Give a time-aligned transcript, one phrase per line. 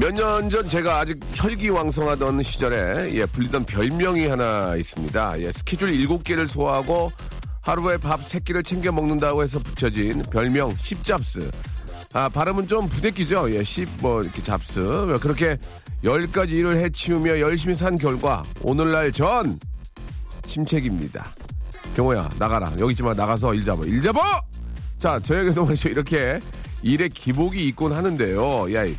[0.00, 5.40] 몇 년 전 제가 아직 혈기왕성하던 시절에 예, 불리던 별명이 하나 있습니다.
[5.40, 7.10] 예, 스케줄 7개를 소화하고
[7.62, 11.50] 하루에 밥 3끼를 챙겨 먹는다고 해서 붙여진 별명 십잡스.
[12.12, 13.52] 아, 발음은 좀 부대끼죠.
[13.54, 14.80] 예, 십, 뭐, 이렇게 잡스.
[15.20, 15.58] 그렇게
[16.04, 19.58] 10가지 일을 해치우며 열심히 산 결과 오늘날 전
[20.46, 21.26] 침책입니다.
[21.96, 22.72] 경호야, 나가라.
[22.78, 23.84] 여기 있지마 나가서 일 잡아.
[23.84, 24.40] 일 잡아!
[24.98, 25.68] 자, 저에게도.
[25.86, 26.38] 이렇게
[26.82, 28.72] 일에 기복이 있곤 하는데요.
[28.74, 28.96] 야, 이-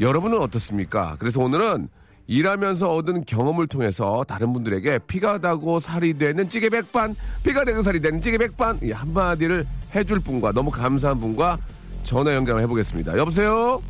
[0.00, 1.16] 여러분은 어떻습니까?
[1.18, 1.88] 그래서 오늘은
[2.26, 8.00] 일하면서 얻은 경험을 통해서 다른 분들에게 피가 다고 살이 되는 찌개 백반, 피가 되고 살이
[8.00, 11.58] 되는 찌개 백반, 이 한마디를 해줄 분과 너무 감사한 분과
[12.02, 13.18] 전화 연결을 해보겠습니다.
[13.18, 13.82] 여보세요?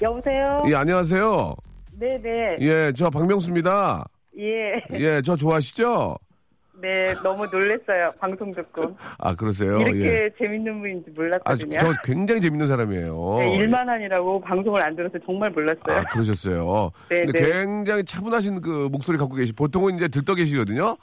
[0.00, 0.62] 여보세요?
[0.68, 1.56] 예, 안녕하세요.
[1.98, 2.56] 네네.
[2.60, 4.04] 예, 저 박명수입니다.
[4.38, 4.98] 예.
[4.98, 6.16] 예, 저 좋아하시죠?
[6.82, 8.12] 네, 너무 놀랬어요.
[8.18, 8.96] 방송 듣고.
[9.18, 9.78] 아, 그러세요?
[9.78, 10.30] 이렇게 예.
[10.36, 11.78] 재밌는 분인지 아, 몰랐거든요.
[11.78, 13.36] 저 굉장히 재밌는 사람이에요.
[13.38, 15.96] 네, 일만 하니라고 방송을 안 들어서 정말 몰랐어요.
[15.96, 16.90] 아, 그러셨어요.
[17.08, 17.52] 네, 근데 네.
[17.52, 20.96] 굉장히 차분하신 그 목소리 갖고 계시, 보통은 이제 들떠 계시거든요.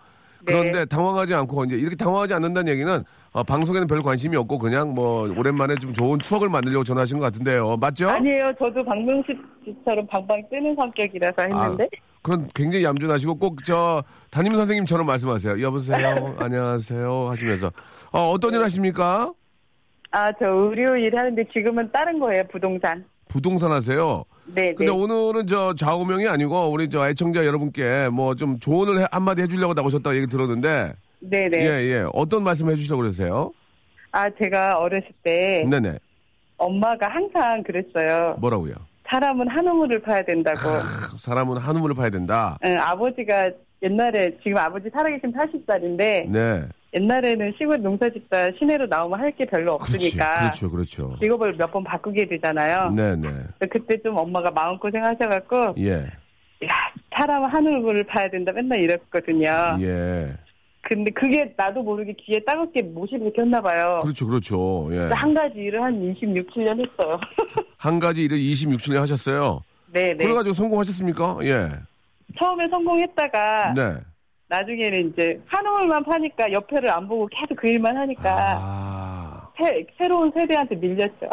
[0.46, 0.86] 그런데 네.
[0.86, 5.76] 당황하지 않고 이제 이렇게 당황하지 않는다는 얘기는 어, 방송에는 별 관심이 없고 그냥 뭐 오랜만에
[5.76, 7.78] 좀 좋은 추억을 만들려고 전화하신 것 같은데요.
[7.78, 8.10] 맞죠?
[8.10, 8.54] 아니에요.
[8.60, 9.34] 저도 박명수
[9.66, 11.84] 씨처럼 방방 뜨는 성격이라서 했는데.
[11.84, 11.88] 아,
[12.22, 15.62] 그런 굉장히 얌전하시고 꼭 저 담임 선생님처럼 말씀하세요.
[15.62, 17.72] 여보세요, 안녕하세요 하시면서
[18.12, 19.32] 어, 어떤 일 하십니까?
[20.12, 22.44] 아, 저 의료 일 하는데 지금은 다른 거예요.
[22.52, 23.06] 부동산.
[23.28, 24.24] 부동산 하세요.
[24.54, 24.90] 네, 근데 네.
[24.92, 30.16] 오늘은 저 좌우명이 아니고 우리 저 애청자 여러분께 뭐 좀 조언을 해- 한마디 해주려고 나오셨다고
[30.16, 31.60] 얘기 들었는데 네, 네.
[31.66, 32.06] 예, 예.
[32.14, 33.52] 어떤 말씀 해주시려고 그러세요?
[34.12, 36.00] 아, 제가 어렸을 때 네네.
[36.58, 38.36] 엄마가 항상 그랬어요.
[38.40, 38.74] 뭐라고요?
[39.10, 40.58] 사람은 한 우물을 파야 된다고.
[41.18, 42.58] 사람은 한 우물을 파야 된다.
[42.66, 43.46] 응, 아버지가
[43.82, 46.64] 옛날에 지금 아버지 살아계신 80살인데 네.
[46.94, 49.74] 옛날에는 시골 농사 짓다 시내로 나오면 할 게 별로.
[49.74, 51.16] 없으니까 그렇죠, 그렇죠.
[51.22, 52.90] 직업을 몇 번 바꾸게 되잖아요.
[52.96, 53.28] 네 네.
[53.30, 55.94] 그래서 그때 좀 엄마가 마음고생 하셔갖고 예.
[56.66, 56.70] 야
[57.16, 59.78] 사람은 하늘을 봐야 된다 맨날 이랬거든요.
[59.82, 60.34] 예.
[60.82, 64.00] 근데 그게 나도 모르게 귀에 따갑게 못이 박혔나 봐요.
[64.02, 64.90] 그렇죠, 그렇죠.
[64.92, 65.10] 예.
[65.14, 67.20] 한 가지 일을 한 26, 7년 했어요.
[67.78, 69.62] 한 가지 일을 26년 하셨어요.
[69.92, 70.18] 네 네.
[70.18, 71.38] 그래가지고 성공하셨습니까?
[71.44, 71.70] 예.
[72.40, 73.98] 처음에 성공했다가 네.
[74.50, 79.50] 나중에는 이제 한우물만 파니까 옆에를 안 보고 계속 그 일만 하니까 아.
[79.62, 81.30] 새, 새로운 세대한테 밀렸죠.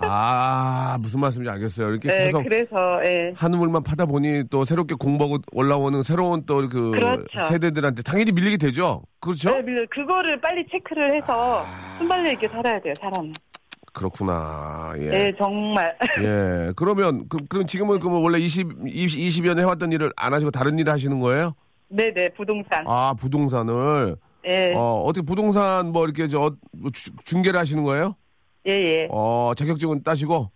[0.00, 1.90] 아, 무슨 말씀인지 알겠어요.
[1.90, 3.32] 이렇게 네, 계속 그래서 예.
[3.36, 7.40] 한 우물만 파다 보니 또 새롭게 공부하고 올라오는 새로운 또그 그렇죠.
[7.48, 9.02] 세대들한테 당연히 밀리게 되죠.
[9.20, 9.50] 그렇죠?
[9.50, 11.98] 네, 밀려- 그거를 빨리 체크를 해서 아.
[11.98, 13.32] 순발력 있게 살아야 돼요, 사람은.
[13.92, 14.92] 그렇구나.
[14.98, 15.08] 예.
[15.08, 15.96] 네, 정말.
[16.20, 16.72] 예.
[16.76, 20.78] 그러면 그, 그럼 지금은 그러면 원래 20 20 20여 년 해왔던 일을 안 하시고 다른
[20.78, 21.54] 일을 하시는 거예요?
[21.88, 22.84] 네네, 부동산.
[22.86, 24.16] 아 부동산을
[24.48, 28.14] 예, 어 어떻게 부동산 뭐 이렇게 저 뭐 주- 중개를 하시는 거예요?
[28.68, 29.08] 예, 예.
[29.10, 30.50] 어 자격증은 따시고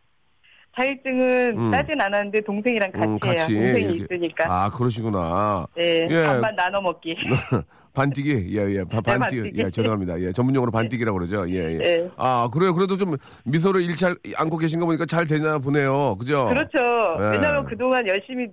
[0.77, 1.71] 자격증은 음.
[1.71, 3.73] 따진 않았는데 동생이랑 같이, 음, 같이 해요.
[3.75, 4.15] 동생이 이렇게.
[4.15, 4.45] 있으니까.
[4.49, 5.67] 아 그러시구나.
[5.79, 6.27] 예, 예.
[6.27, 7.17] 반반 나눠 먹기.
[7.93, 9.51] 반뛰기 예예 반뛰기 반뛰기.
[9.57, 12.09] 예 죄송합니다 예 전문용어로 반뛰기라고 그러죠 예예 예.
[12.17, 14.07] 아 그래요 그래도 좀 미소를 잃지
[14.37, 16.79] 않고 계신 거 보니까 잘 되나 보네요 그죠 그렇죠.
[17.19, 17.31] 예.
[17.33, 18.47] 왜냐면 그동안 열심히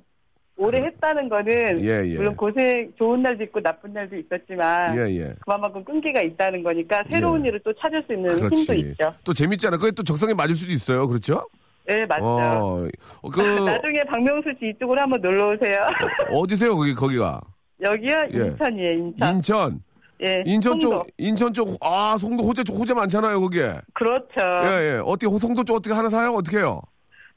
[0.57, 2.15] 오래 했다는 거는 예, 예.
[2.15, 7.49] 물론 고생 좋은 날도 있고 나쁜 날도 있었지만 예예 그만큼 끈기가 있다는 거니까 새로운 예.
[7.49, 9.13] 일을 또 찾을 수 있는 힘도 있죠.
[9.23, 11.47] 또 재밌잖아 그게 또 적성에 맞을 수도 있어요 그렇죠
[11.85, 12.25] 네, 맞죠.
[12.25, 12.87] 어,
[13.21, 15.75] 어, 그 나중에 박명수 씨 이쪽으로 한번 놀러 오세요.
[16.33, 17.39] 어디세요 거기 거기가
[17.81, 18.15] 여기요?
[18.33, 18.37] 예.
[18.47, 19.35] 인천이에요, 인천.
[19.35, 19.79] 인천
[20.23, 20.43] 예.
[20.47, 20.89] 인천 송도.
[20.89, 24.25] 쪽 인천 쪽 아 송도 호재 쪽 호재 많잖아요 거기에 그렇죠.
[24.65, 26.81] 예 예 어떻게 호- 송도 쪽 어떻게 하나 사요 어떻게 해요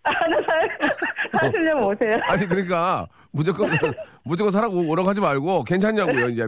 [0.04, 2.16] 하나 사, 사시려면 오세요.
[2.28, 3.70] 아니 그러니까 무조건
[4.24, 6.46] 무조건 사라고 오라고 하지 말고 괜찮냐고요 이제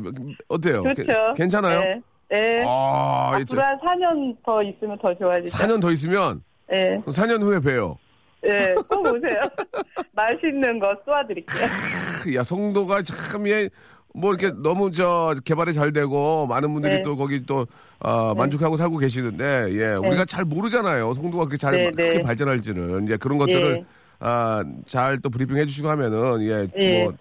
[0.48, 0.82] 어때요?
[0.82, 1.02] 그렇죠.
[1.04, 1.80] 게- 괜찮아요?
[1.80, 2.00] 네.
[2.32, 2.64] 예.
[2.66, 5.54] 아, 이 앞으로 한 4년 더 있으면 더 좋아지죠.
[5.56, 6.98] 4년 더 있으면 예.
[7.06, 7.98] 4년 후에 봬요.
[8.46, 8.74] 예.
[8.88, 9.42] 꼭 오세요.
[10.12, 11.66] 맛있는 거 쏘아드릴게요.
[12.24, 13.68] 크, 야, 송도가 참, 예,
[14.14, 17.02] 뭐 이렇게 너무 저 개발이 잘 되고 많은 분들이 네.
[17.02, 17.66] 또 거기 또,
[18.00, 21.14] 어, 만족하고 살고 계시는데, 예, 우리가 잘 모르잖아요.
[21.14, 22.22] 송도가 그렇게 잘 네, 크게 네.
[22.22, 23.04] 발전할지는.
[23.04, 23.84] 이제 그런 것들을, 예.
[24.20, 27.04] 아, 잘 또 브리핑 해주시고 하면은, 예, 예.
[27.04, 27.14] 뭐,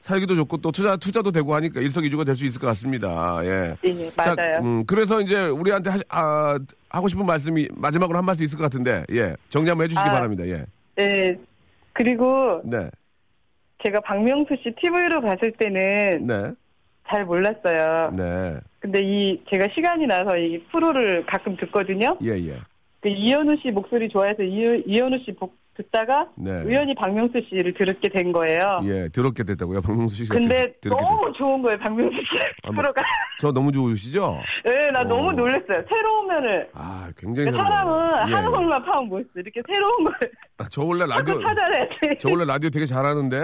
[0.00, 3.40] 살기도 좋고 또 투자, 투자도 되고 하니까 일석이조가 될 수 있을 것 같습니다.
[3.44, 3.76] 예.
[3.84, 4.60] 예, 맞아요.
[4.62, 6.58] 음, 그래서 이제 우리한테 하, 아,
[6.90, 9.34] 하고 싶은 말씀이 마지막으로 한 말씀 있을 것 같은데, 예.
[9.50, 10.12] 정리 한번 해주시기 아.
[10.12, 10.46] 바랍니다.
[10.46, 10.64] 예.
[11.00, 11.36] 예.
[11.92, 12.88] 그리고 네.
[13.86, 16.50] 제가 박명수 씨 TV로 봤을 때는 네.
[17.08, 18.10] 잘 몰랐어요.
[18.16, 18.56] 네.
[18.80, 22.18] 근데 이 제가 시간이 나서 이 프로를 가끔 듣거든요.
[22.22, 22.58] 예, 예.
[23.00, 26.62] 그 이현우 씨 목소리 좋아해서 이, 이현우 씨 복- 듣다가 네.
[26.62, 28.80] 우연히 박명수 씨를 들게 된 거예요.
[28.84, 30.34] 예, 더럽게 됐다고요, 박명수 씨가.
[30.34, 33.02] 근데 드- 더럽게 너무 좋은 거예요, 박명수 씨 아, 뭐- 프로가.
[33.40, 34.38] 저 너무 좋으시죠?
[34.64, 35.04] 네, 나 어.
[35.04, 35.84] 너무 놀랐어요.
[35.92, 36.68] 새로운 면을.
[36.72, 37.68] 아, 굉장히 그러니까.
[37.78, 38.34] 사람은 예.
[38.34, 39.28] 하는 것만 파면 뭐 있어.
[39.36, 40.14] 이렇게 새로운 걸
[40.58, 41.38] 아, 저 원래 라디오.
[42.18, 43.38] 저 원래 라디오 되게 잘하는데,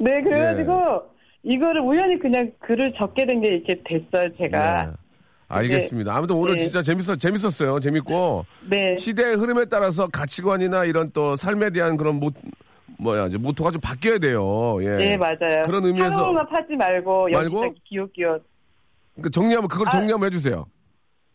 [0.00, 0.72] 네, 그래가지고
[1.06, 1.20] 예.
[1.42, 4.86] 이거를 우연히 그냥 글을 적게 된 게 이렇게 됐어요, 제가.
[4.88, 4.99] 예.
[5.50, 6.14] 알겠습니다.
[6.16, 6.62] 아무튼 오늘 네.
[6.62, 7.80] 진짜 재밌었, 재밌었어요.
[7.80, 8.96] 재밌고, 네.
[8.96, 12.30] 시대의 흐름에 따라서 가치관이나 이런 또 삶에 대한 그런 모,
[12.98, 14.78] 뭐야, 이제 모토가 좀 바뀌어야 돼요.
[14.82, 14.96] 예.
[14.96, 15.64] 네, 맞아요.
[15.66, 17.74] 그런 의미에서- 파지 말고, 말고?
[17.84, 18.42] 기웃기웃.
[19.14, 19.90] 그러니까 정리하면, 그걸 아.
[19.90, 20.66] 정리 한번 해주세요.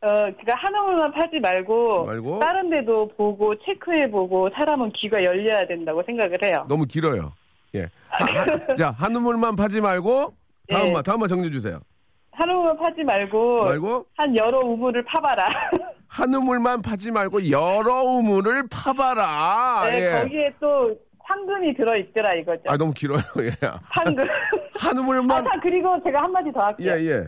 [0.02, 2.40] 어, 그니까 하나만 파지 말고, 말고?
[2.40, 6.66] 다른 데도 보고, 체크해보고, 사람은 귀가 열려야 된다고 생각을 해요.
[6.70, 7.34] 너무 길어요.
[7.76, 7.90] 예.
[8.08, 10.34] 하- 하- 자, 한우물만 파지 말고,
[10.70, 10.92] 다음 예.
[10.94, 11.80] 말, 다음 말 정리해주세요.
[12.36, 14.06] 하나만 파지 말고, 말고?
[14.18, 15.48] 한 여러 우물을 파봐라.
[16.08, 19.90] 한 우물만 파지 말고 여러 우물을 파봐라.
[19.92, 20.20] 네, 예.
[20.22, 22.64] 거기에 또 황금이 들어있더라, 이거죠.
[22.68, 23.20] 아 너무 길어요.
[23.42, 23.52] 예.
[23.90, 24.26] 황금.
[24.78, 26.94] 한 우물만 아, 자, 그리고 제가 한 마디 더 할게요.
[26.98, 27.24] 예 예.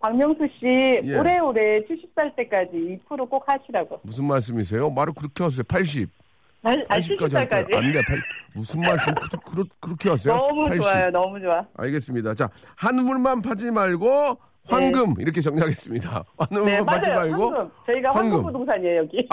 [0.00, 1.18] 박명수 씨, 예.
[1.18, 4.00] 오래오래 70살 때까지 이 프로 꼭 하시라고.
[4.02, 4.90] 무슨 말씀이세요?
[4.90, 5.62] 말을 그렇게 하세요.
[5.62, 6.08] 80.
[6.62, 7.66] 아, 80까지 할 거예요.
[7.66, 7.76] 70살까지.
[7.76, 8.00] 안 돼.
[8.06, 8.22] 8
[8.54, 10.34] 무슨 말씀 그, 그, 그 렇게 하세요?
[10.36, 10.82] 너무 80.
[10.82, 11.64] 좋아요, 너무 좋아.
[11.76, 12.34] 알겠습니다.
[12.34, 16.24] 자, 한우물만 파지 말고 황금 이렇게 정리하겠습니다.
[16.38, 17.08] 한우물만 네, 파지.
[17.08, 17.70] 말고 황금.
[17.86, 18.32] 저희가 황금.
[18.32, 19.28] 황금 부동산이에요, 여기.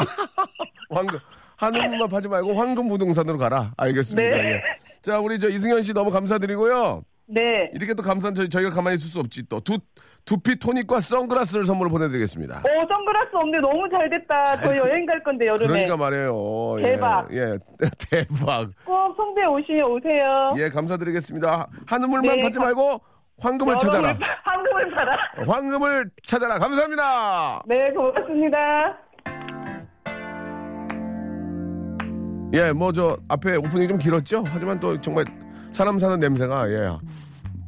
[0.90, 1.20] 황금.
[1.58, 3.74] 한우물만 파지 말고 황금 부동산으로 가라.
[3.78, 4.36] 알겠습니다.
[4.38, 4.52] 네.
[4.52, 4.62] 예.
[5.02, 7.04] 자, 우리 저 이승현 씨 너무 감사드리고요.
[7.30, 7.70] 네.
[7.74, 9.60] 이렇게 또 감사한 저희, 저희가 가만히 있을 수 없지 또.
[9.60, 9.78] 두,
[10.24, 12.60] 두피 토닉과 선글라스를 선물로 보내드리겠습니다.
[12.60, 13.60] 오, 선글라스 없네.
[13.60, 14.58] 너무 잘 됐다.
[14.62, 15.68] 저 여행 갈 건데, 여름에.
[15.68, 16.76] 그러니까 말이에요.
[16.80, 17.28] 예, 대박.
[17.34, 17.58] 예,
[18.10, 18.70] 대박.
[18.86, 20.24] 꼭 송대 오시면 오세요.
[20.58, 21.68] 예, 감사드리겠습니다.
[21.86, 23.02] 한우물만 네, 파지 가- 말고
[23.40, 24.18] 황금을 찾아라.
[24.18, 25.16] 파- 황금을 팔아.
[25.48, 26.58] 황금을 찾아라.
[26.60, 27.62] 감사합니다.
[27.68, 28.98] 네, 고맙습니다.
[32.54, 34.44] 예, 뭐 저 앞에 오프닝이 좀 길었죠.
[34.48, 35.26] 하지만 또 정말
[35.72, 36.90] 사람 사는 냄새가 예.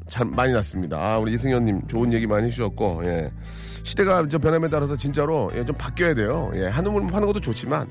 [0.08, 0.98] 참 많이 났습니다.
[0.98, 3.32] 아, 우리 이승현님 좋은 얘기 많이 해주셨고, 예.
[3.84, 6.52] 시대가 좀 변함에 따라서 진짜로 예, 좀 바뀌어야 돼요.
[6.54, 7.88] 예, 한 우물 파는 것도 좋지만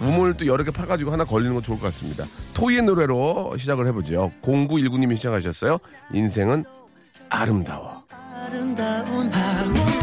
[0.00, 2.24] 우물 또 여러 개 파가지고 하나 걸리는 건 좋을 것 같습니다.
[2.54, 4.30] 토이의 노래로 시작을 해보죠.
[4.42, 5.78] 0919님이 시작하셨어요.
[6.12, 6.64] 인생은
[7.28, 8.02] 아름다워.
[8.34, 9.95] 아름다운 하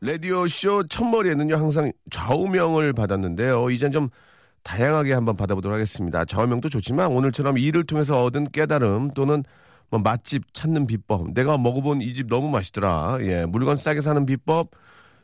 [0.00, 3.70] 라디오쇼 첫머리에는요, 항상 좌우명을 받았는데요.
[3.70, 4.08] 이젠 좀
[4.62, 6.24] 다양하게 한번 받아보도록 하겠습니다.
[6.24, 9.42] 좌우명도 좋지만 오늘처럼 일을 통해서 얻은 깨달음 또는
[9.90, 13.18] 뭐 맛집 찾는 비법, 내가 먹어본 이 집 너무 맛있더라.
[13.22, 14.70] 예, 물건 싸게 사는 비법,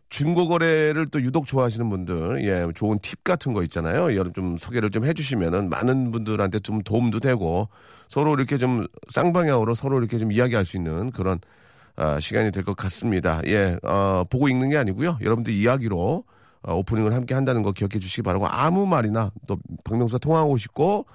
[0.08, 4.14] 중고거래를 또 유독 좋아하시는 분들, 예, 좋은 팁 같은 거 있잖아요.
[4.14, 7.68] 여러분 좀 소개를 좀 해주시면은 많은 분들한테 좀 도움도 되고
[8.08, 11.38] 서로 이렇게 좀 쌍방향으로 서로 이렇게 좀 이야기할 수 있는 그런
[11.96, 13.40] 아, 시간이 될 것 같습니다.
[13.46, 15.18] 예, 어, 보고 읽는 게 아니고요.
[15.20, 16.24] 여러분들 이야기로
[16.62, 21.06] 어, 오프닝을 함께 한다는 거 기억해 주시기 바라고 아무 말이나 또 박명수가 통화하고 싶고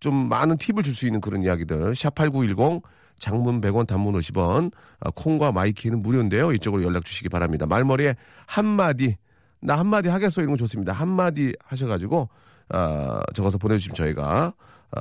[0.00, 2.82] 좀 많은 팁을 줄 수 있는 그런 이야기들 샵8910
[3.18, 6.52] 장문 100원 단문 50원 아, 콩과 마이 K는 무료인데요.
[6.52, 7.64] 이쪽으로 연락 주시기 바랍니다.
[7.66, 8.14] 말머리에
[8.46, 9.16] 한마디
[9.60, 10.92] 나 한마디 하겠어 이런 거 좋습니다.
[10.92, 12.28] 한마디 하셔가지고
[12.68, 14.52] 아, 적어서 보내주시면 저희가 아,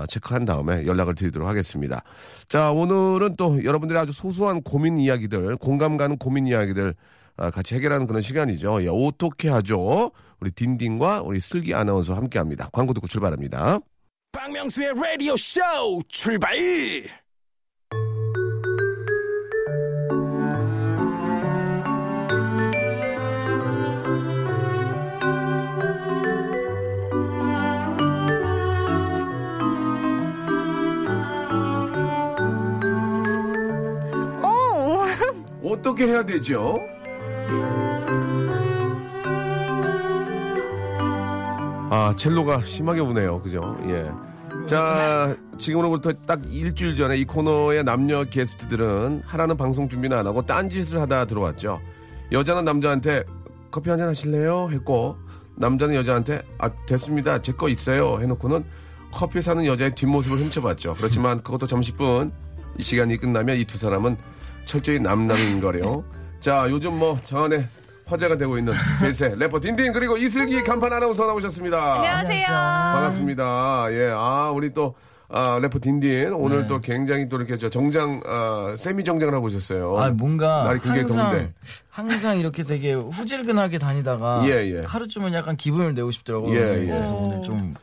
[0.07, 2.03] 체크한 다음에 연락을 드리도록 하겠습니다.
[2.47, 6.95] 자 오늘은 또 여러분들의 아주 소소한 고민 이야기들 공감 가는 고민 이야기들
[7.37, 8.83] 아, 같이 해결하는 그런 시간이죠.
[8.83, 10.11] 예, 어떻게 하죠?
[10.39, 12.69] 우리 딘딘과 우리 슬기 아나운서 함께 합니다.
[12.71, 13.79] 광고 듣고 출발합니다.
[14.31, 15.61] 박명수의 라디오 쇼
[16.07, 16.55] 출발!
[35.65, 36.79] 어떻게 해야 되죠?
[41.89, 43.41] 아, 첼로가 심하게 우네요.
[43.41, 43.77] 그죠?
[43.87, 44.09] 예.
[44.67, 50.99] 자, 지금으로부터 딱 일주일 전에 이 코너의 남녀 게스트들은 하라는 방송 준비는 안 하고 딴짓을
[51.01, 51.79] 하다 들어왔죠.
[52.31, 53.23] 여자는 남자한테
[53.71, 54.69] 커피 한잔 하실래요?
[54.71, 55.15] 했고,
[55.55, 57.41] 남자는 여자한테 아, 됐습니다.
[57.41, 58.19] 제 거 있어요.
[58.19, 58.65] 해놓고는
[59.11, 60.95] 커피 사는 여자의 뒷모습을 훔쳐봤죠.
[60.95, 62.31] 그렇지만 그것도 잠시뿐.
[62.77, 64.17] 이 시간이 끝나면 이 두 사람은
[64.65, 66.03] 철저히 남남인 거래요.
[66.39, 67.67] 자, 요즘 뭐 장안에
[68.05, 71.95] 화제가 되고 있는 대세 래퍼 딘딘 그리고 이슬기 간판 아나운서 나오셨습니다.
[71.95, 72.45] 안녕하세요.
[72.47, 73.87] 반갑습니다.
[73.91, 74.93] 예, 아, 우리 또,
[75.27, 76.33] 아, 래퍼 딘딘.
[76.33, 79.97] 오늘 또 굉장히 또 이렇게 저 정장, 아, 세미 정장을 하고 오셨어요.
[79.97, 81.53] 아 뭔가 날이 굉장히 항상 더운데.
[81.89, 84.83] 항상 이렇게 되게 후질근하게 다니다가 예, 예.
[84.85, 86.53] 하루쯤은 약간 기분을 내고 싶더라고요.
[86.55, 86.85] 예, 예.
[86.85, 87.73] 그래서 오늘 좀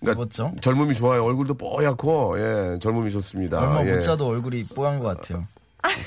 [0.00, 0.26] 그러니까.
[0.60, 1.24] 젊음이 좋아요.
[1.24, 3.58] 얼굴도 뽀얗고, 예, 젊음이 좋습니다.
[3.60, 3.94] 얼마 예.
[3.96, 5.44] 못 자도 얼굴이 뽀얀 것 같아요.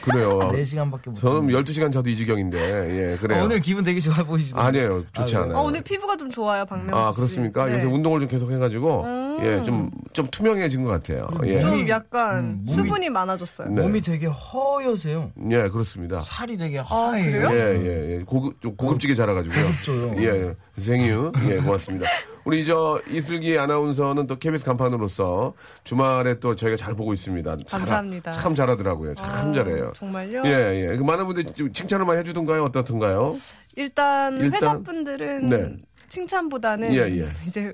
[0.01, 0.39] 그래요.
[0.53, 1.53] 4시간밖에 못 저는 잤는데.
[1.53, 3.41] 12시간 자도 이 지경인데, 예, 그래요.
[3.41, 4.65] 어, 오늘 기분 되게 좋아 보이시던데.
[4.67, 5.03] 아니에요.
[5.13, 5.57] 좋지 아, 않아요.
[5.57, 7.15] 어, 오늘 피부가 좀 좋아요, 박명수 아, 씨.
[7.17, 7.65] 그렇습니까?
[7.65, 7.75] 네.
[7.75, 9.03] 요새 운동을 좀 계속 해 가지고,
[9.43, 11.27] 예, 좀, 좀 투명해진 것 같아요.
[11.45, 11.59] 예.
[11.59, 13.69] 좀 약간 음, 몸이- 수분이 많아졌어요.
[13.69, 13.81] 네.
[13.81, 15.31] 몸이 되게 허여세요.
[15.51, 16.21] 예, 그렇습니다.
[16.21, 16.83] 살이 되게 그래요?
[16.87, 17.49] 하얘요.
[17.51, 18.23] 예, 예, 예.
[18.25, 19.65] 고급, 좀 고급지게 자라 가지고요.
[19.65, 20.13] 고급져요.
[20.17, 20.55] 예, 예.
[20.77, 21.31] 생유.
[21.49, 22.07] 예, 고맙습니다.
[22.43, 25.53] 우리 저 이슬기 아나운서는 또 KBS 간판으로서
[25.83, 27.57] 주말에 또 저희가 잘 보고 있습니다.
[27.65, 28.31] 잘- 감사합니다.
[28.31, 29.13] 참 잘하더라고요.
[29.15, 29.93] 참 잘해요.
[29.95, 30.43] 정말요?
[30.45, 30.97] 예, 예.
[30.97, 32.63] 그 많은 분들이 좀 칭찬을 많이 해주던가요?
[32.65, 33.35] 어떻던가요?
[33.75, 35.75] 일단, 일단- 회사분들은 네.
[36.09, 37.27] 칭찬보다는 예, 예.
[37.47, 37.73] 이제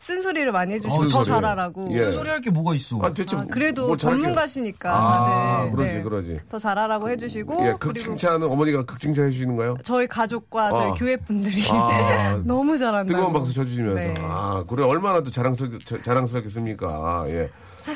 [0.00, 1.26] 쓴소리를 많이 해주시고 어, 더 쓴소리.
[1.26, 1.88] 잘하라고.
[1.90, 1.96] 예.
[1.96, 2.98] 쓴소리 할 게 뭐가 있어.
[3.02, 4.22] 아, 대체 아, 뭐- 그래도 뭐 잘할게요.
[4.22, 6.02] 전문가시니까 아, 다들, 그러지, 네.
[6.02, 6.38] 그러지.
[6.48, 9.78] 더 잘하라고 해주시고 예, 극 그리고 칭찬은 어머니가 극 칭찬 해주시는가요?
[9.82, 10.94] 저희 가족과 저희 아.
[10.94, 12.40] 교회 분들이 아.
[12.46, 13.98] 너무 잘한다고 뜨거운 박수 쳐주시면서.
[14.00, 14.14] 네.
[14.20, 17.24] 아, 그래, 얼마나 또 자랑스럽, 자- 자랑스럽겠습니까?
[17.28, 17.50] 예.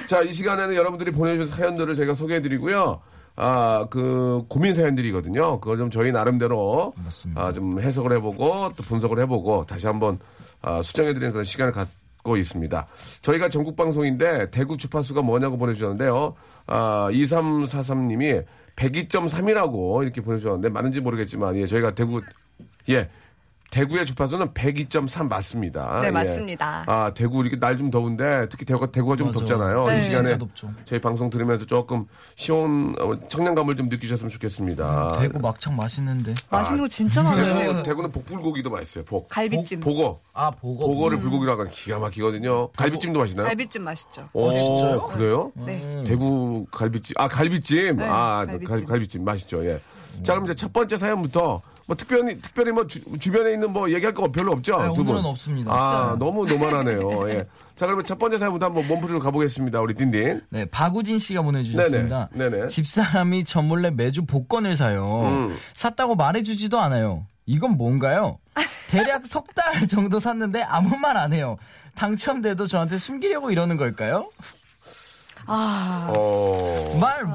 [0.06, 3.00] 자, 이 시간에는 여러분들이 보내주신 사연들을 제가 소개해드리고요.
[3.37, 5.61] 아, 그, 고민 사연들이거든요.
[5.61, 6.92] 그걸 좀 저희 나름대로.
[6.97, 7.40] 맞습니다.
[7.42, 10.18] 아, 좀 해석을 해보고, 또 분석을 해보고, 다시 한번,
[10.62, 12.87] 아, 수정해드리는 그런 시간을 갖고 있습니다.
[13.21, 16.35] 저희가 전국 방송인데, 대구 주파수가 뭐냐고 보내주셨는데요.
[16.66, 18.45] 아, 2343님이
[18.76, 22.23] 102.3이라고 이렇게 보내주셨는데, 맞는지 모르겠지만, 예, 저희가 대구,
[22.88, 23.11] 예,
[23.73, 26.00] 대구의 주파수는 102.3 맞습니다.
[26.02, 26.11] 네, 예.
[26.11, 26.85] 맞습니다.
[26.87, 29.38] 아, 대구 이렇게 날 좀 더운데 특히 대구가, 대구가 좀 맞아.
[29.38, 29.85] 덥잖아요.
[29.85, 29.99] 네.
[29.99, 30.71] 이 시간에 진짜 덥죠.
[30.85, 32.05] 저희 방송 들으면서 조금
[32.37, 35.12] 시원 어, 청량감을 좀 느끼셨으면 좋겠습니다.
[35.19, 36.35] 대구 막창 맛있는데.
[36.50, 39.05] 맛있는 거 진짜 많아요 대구, 대구는 복불고기도 맛있어요.
[39.07, 39.26] 복.
[39.31, 40.21] 갈비찜 보고.
[40.35, 40.87] 아 보고.
[40.87, 42.69] 보고를 불고기라고 하면 기가 막히거든요.
[42.73, 43.47] 갈비찜도 맛있나요?
[43.47, 45.02] 갈비찜 맛있죠 오, 어, 진짜요?
[45.09, 45.50] 그래요?
[45.55, 47.14] 네 대구 갈비찜.
[47.19, 47.97] 아, 갈비찜.
[47.97, 48.69] 네, 아, 갈비찜.
[48.69, 48.87] 갈비찜.
[48.87, 49.64] 갈비찜 맛있죠.
[49.64, 49.79] 예.
[50.23, 53.01] 자, 그럼 이제 첫 번째 사연부터 뭐 특별히 특별히 뭐 주,
[53.33, 54.81] 변에 있는 뭐 얘기할 거 별로 없죠?
[54.81, 55.09] 네, 두 분.
[55.17, 55.73] 오늘은 없습니다.
[55.73, 57.29] 아, 너무 노만하네요.
[57.31, 57.47] 예.
[57.75, 59.81] 자, 그러면 첫 번째 사연부터 한번 몸풀이로 가보겠습니다.
[59.81, 60.43] 우리 딘딘.
[60.51, 62.29] 네, 박우진 씨가 보내주셨습니다.
[62.33, 62.69] 네네, 네네.
[62.69, 65.23] 집사람이 저 몰래 매주 복권을 사요.
[65.27, 65.57] 음.
[65.75, 67.27] 샀다고 말해주지도 않아요.
[67.47, 68.39] 이건 뭔가요?
[68.89, 71.57] 대략 석 달 정도 샀는데 아무 말 안 해요.
[71.97, 74.31] 당첨돼도 저한테 숨기려고 이러는 걸까요?
[75.47, 76.99] 아 어.
[77.01, 77.27] 말.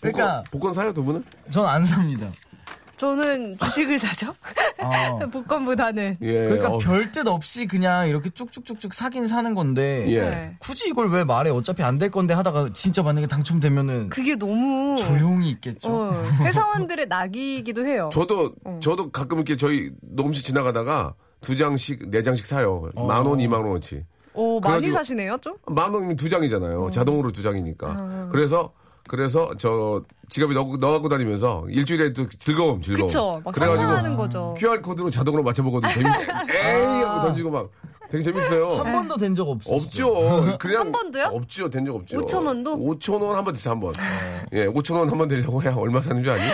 [0.00, 1.24] 그러니까 복권, 복권 사요, 두 분은?
[1.50, 2.28] 전 안 삽니다.
[3.00, 4.34] 저는 주식을 사죠
[4.78, 5.18] 어.
[5.32, 6.32] 복권보다는 예.
[6.44, 10.20] 그러니까 어, 별뜻 없이 그냥 이렇게 쭉쭉쭉쭉 사긴 사는 건데 예.
[10.20, 10.56] 네.
[10.58, 11.50] 굳이 이걸 왜 말해?
[11.50, 15.88] 어차피 안 될 건데 하다가 진짜 만약에 당첨되면은 그게 너무 조용히 있겠죠.
[15.90, 22.46] 어, 회사원들의 낙이기도 해요 저도, 저도 가끔 이렇게 저희 녹음실 지나가다가 두 장씩, 네 장씩
[22.46, 22.90] 사요.
[22.94, 24.04] 만 원, 이만 원어치.
[24.32, 26.90] 오, 많이 사시네요 좀 만 원이면 두 장이잖아요.
[26.90, 28.28] 자동으로 두 장이니까.
[28.32, 28.72] 그래서
[29.14, 33.08] 그래서 저 지갑에 넣고 넣어갖고 다니면서 일주일에 또 즐거움 즐거움.
[33.08, 35.92] 그쵸 막 그래가지고 상상하는 거죠 QR 코드로 자동으로 맞춰보거든요.
[35.92, 36.26] 재밌게
[36.62, 37.68] 에이 하고 던지고 막
[38.08, 38.70] 되게 재밌어요.
[38.84, 39.74] 한 번도 된 적 없어요.
[39.76, 40.56] 없죠.
[40.60, 41.24] 그냥 한 번도요?
[41.32, 41.68] 없죠.
[41.68, 42.20] 된 적 없죠.
[42.20, 42.76] 5천 원도?
[42.76, 43.94] 5천 원 한번 됐어 한 번.
[44.52, 46.44] 예, 5천 원 한 번 되려고 해야 얼마 사는 줄 아니?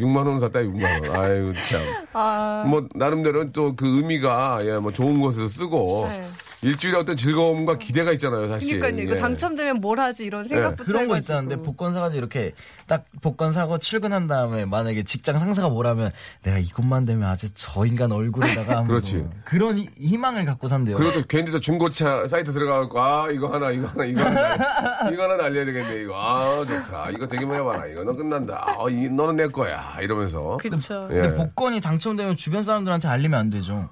[0.00, 1.20] 6만 원 샀다 6만 원.
[1.20, 1.80] 아이고 참.
[2.14, 6.24] 아, 뭐 나름대로 또 그 의미가 예 뭐 좋은 곳에서 쓰고 네.
[6.64, 8.80] 일주일에 어떤 즐거움과 기대가 있잖아요 사실.
[8.80, 9.20] 그러니까요 이거 예.
[9.20, 11.16] 당첨되면 뭘 하지 이런 생각부터 그런 거.
[11.18, 12.52] 있다는데 복권 사가지고 이렇게
[12.86, 16.10] 딱 복권 사고 출근한 다음에 만약에 직장 상사가 뭐라면
[16.42, 19.26] 내가 이것만 되면 아주 저 인간 얼굴에다가 그렇지.
[19.44, 20.96] 그런 희- 희망을 갖고 산대요.
[20.96, 24.54] 그리고 또 괜히 또 중고차 사이트 들어가고 아 이거 하나 이거 하나 이거 하나
[25.12, 29.08] 이거 하나 날려야 되겠네 이거 아 좋다 이거 되기만 해봐라 이거 너 끝난다 어, 이,
[29.10, 31.14] 너는 내 거야 이러면서 그쵸 예.
[31.20, 33.88] 근데 복권이 당첨되면 주변 사람들한테 알리면 안 되죠.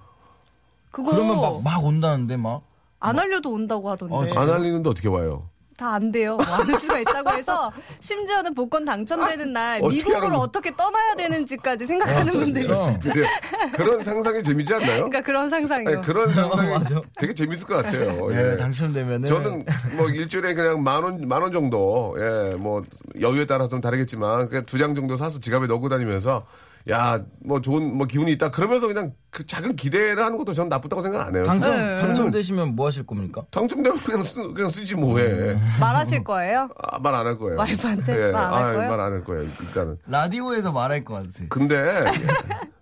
[0.92, 2.62] 그거 그러면 막, 막 온다는데 막.
[3.00, 5.48] 안 알려도 온다고 하던데 어, 안 알리는데 어떻게 와요?
[5.76, 11.16] 다 안 돼요 많을 수가 있다고 해서 심지어는 복권 당첨되는 날 어떻게 미국으로 어떻게 떠나야
[11.16, 13.00] 되는지까지 생각하는 분들이 있어요
[13.74, 14.94] 그런 상상이 재밌지 않나요?
[15.08, 17.00] 그러니까 그런 상상이요 그런 상상이 맞아.
[17.18, 18.30] 되게 재밌을 것 같아요.
[18.32, 18.56] 예, 예.
[18.56, 19.64] 당첨되면은 저는
[19.96, 22.82] 뭐 일주일에 그냥 만 원, 만 원 정도, 예, 뭐
[23.20, 26.44] 여유에 따라 좀 다르겠지만, 그냥 두장 정도 사서 지갑에 넣고 다니면서
[26.90, 28.50] 야, 뭐 좋은, 뭐 기운이 있다.
[28.50, 31.44] 그러면서 그냥 그 작은 기대를 하는 것도 저는 나쁘다고 생각 안 해요.
[31.44, 31.96] 당첨 네.
[31.96, 33.42] 당첨되시면 뭐 하실 겁니까?
[33.50, 35.56] 당첨되면 그냥 쓰, 그냥 쓰지 뭐해.
[35.80, 36.68] 말하실 거예요?
[36.82, 37.58] 아, 말 안 할 거예요.
[37.58, 38.90] 와이프한테 예, 말안할 거예요?
[38.90, 39.42] 말안할 거예요.
[39.60, 39.98] 일단은.
[40.08, 41.28] 라디오에서 말할 것 같아.
[41.48, 42.04] 근데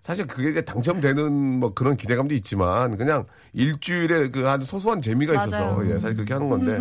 [0.02, 5.78] 사실 그게 이제 당첨되는 뭐 그런 기대감도 있지만 그냥 일주일에 그한 소소한 재미가 있어서.
[5.86, 6.78] 예, 사실 그렇게 하는 건데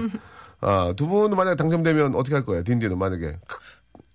[0.61, 2.63] 아, 두 분은 만약에 당첨되면 어떻게 할 거예요?
[2.63, 3.37] 딘딘은 만약에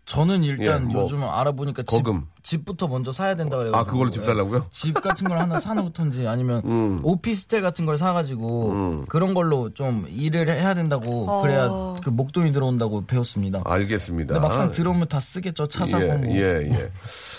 [0.06, 2.26] 저는 일단 예, 뭐, 요즘 알아보니까 집, 거금.
[2.42, 4.66] 집 부터 먼저 사야 된다 그래가지고 아 그걸로 집 살라고요?
[4.70, 7.00] 집 같은 걸 하나 사놓던지 아니면 음.
[7.02, 11.42] 오피스텔 같은 걸 사가지고 그런 걸로 좀 일을 해야 된다고 어.
[11.42, 11.68] 그래야
[12.02, 13.62] 그 목돈이 들어온다고 배웠습니다.
[13.64, 14.34] 알겠습니다.
[14.34, 15.68] 근데 막상 들어오면 다 쓰겠죠.
[15.68, 16.34] 차 사고 예, 뭐.
[16.34, 16.90] 예, 예.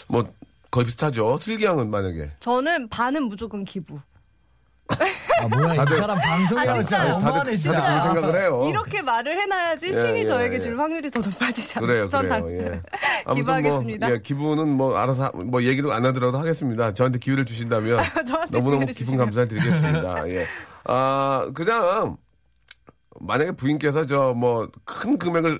[0.07, 0.25] 뭐
[0.71, 1.37] 거의 비슷하죠.
[1.37, 3.99] 슬기양은 만약에 저는 반은 무조건 기부.
[4.87, 7.03] 아 뭐야 이 다들- 사람 방송이라고 아, 진짜?
[7.09, 7.71] 너무하네 다들 진짜.
[7.81, 8.65] 그렇게 생각을 해요.
[8.69, 10.59] 이렇게 말을 해놔야지 예, 신이 예, 저에게 예.
[10.61, 11.87] 줄 확률이 더 높아지잖아요.
[11.87, 12.39] 그래요, 전 그래요.
[12.41, 12.81] 당- 예.
[13.25, 14.07] 아무튼 기부하겠습니다.
[14.07, 16.93] 뭐, 예, 기부는 뭐 알아서 하- 뭐 얘기를 안 하더라도 하겠습니다.
[16.93, 19.25] 저한테 기회를 주신다면 저한테 너무너무 깊은 주시면.
[19.25, 20.29] 감사를 드리겠습니다.
[20.29, 20.47] 예.
[20.85, 22.17] 아, 그냥
[23.19, 25.59] 만약에 부인께서 저 뭐 큰 금액을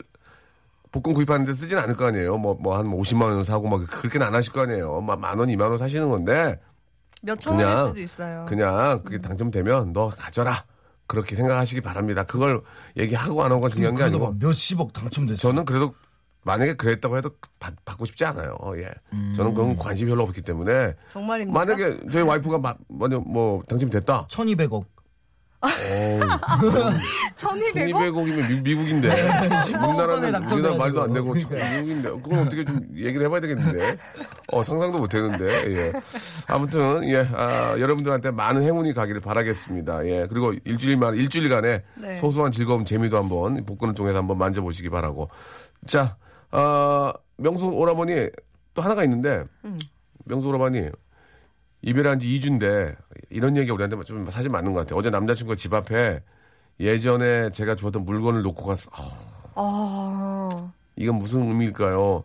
[0.91, 2.37] 복권 구입하는데 쓰진 않을 거 아니에요.
[2.37, 5.01] 뭐 뭐 한 50만 원 사고 막 그렇게는 안 하실 거 아니에요.
[5.01, 6.59] 막 만 원, 2만 원 사시는 건데
[7.25, 8.45] 몇천 원일 수도 있어요.
[8.47, 10.63] 그냥 그게 당첨되면 너 가져라.
[11.07, 12.23] 그렇게 생각하시기 바랍니다.
[12.23, 12.61] 그걸
[12.97, 15.37] 얘기하고 안 하고가 중요한 게 아니고 막 몇십억 당첨됐어.
[15.37, 15.93] 저는 그래도
[16.43, 17.29] 만약에 그랬다고 해도
[17.59, 18.55] 받, 받고 싶지 않아요.
[18.59, 18.89] 어, 예.
[19.35, 21.59] 저는 그건 관심이 별로 없기 때문에 정말입니까?
[21.59, 24.27] 만약에 저희 와이프가 마, 만약 뭐 당첨이 됐다.
[24.27, 24.85] 1200억.
[25.65, 26.19] 어우,
[27.35, 27.73] 1200원?
[27.73, 30.51] 1200억 이면 미, 국인데 10억 원에 우리나라는.
[30.51, 31.33] 우리나라 말도 안 되고.
[31.33, 33.97] 미국인데 그건 어떻게 좀 얘기를 해봐야 되겠는데
[34.51, 35.93] 어 상상도 못 되는데 예
[36.47, 42.17] 아무튼 예 아, 여러분들한테 많은 행운이 가기를 바라겠습니다 예 그리고 일주일만 일주일간의 네.
[42.17, 45.29] 소소한 즐거움 재미도 한번 복근을 통해서 한번 만져보시기 바라고
[45.85, 46.15] 자
[46.51, 48.29] 아, 명수 오라버니
[48.73, 49.79] 또 하나가 있는데 음.
[50.25, 50.89] 명수 오라버니
[51.85, 52.95] 이별한 지 2주인데
[53.29, 54.97] 이런 얘기 우리한테 좀 사실 맞는 것 같아요.
[54.97, 56.19] 어제 남자친구가 집 앞에
[56.79, 58.89] 예전에 제가 주었던 물건을 놓고 갔어.
[59.53, 62.23] 아우, 아, 이건 무슨 의미일까요?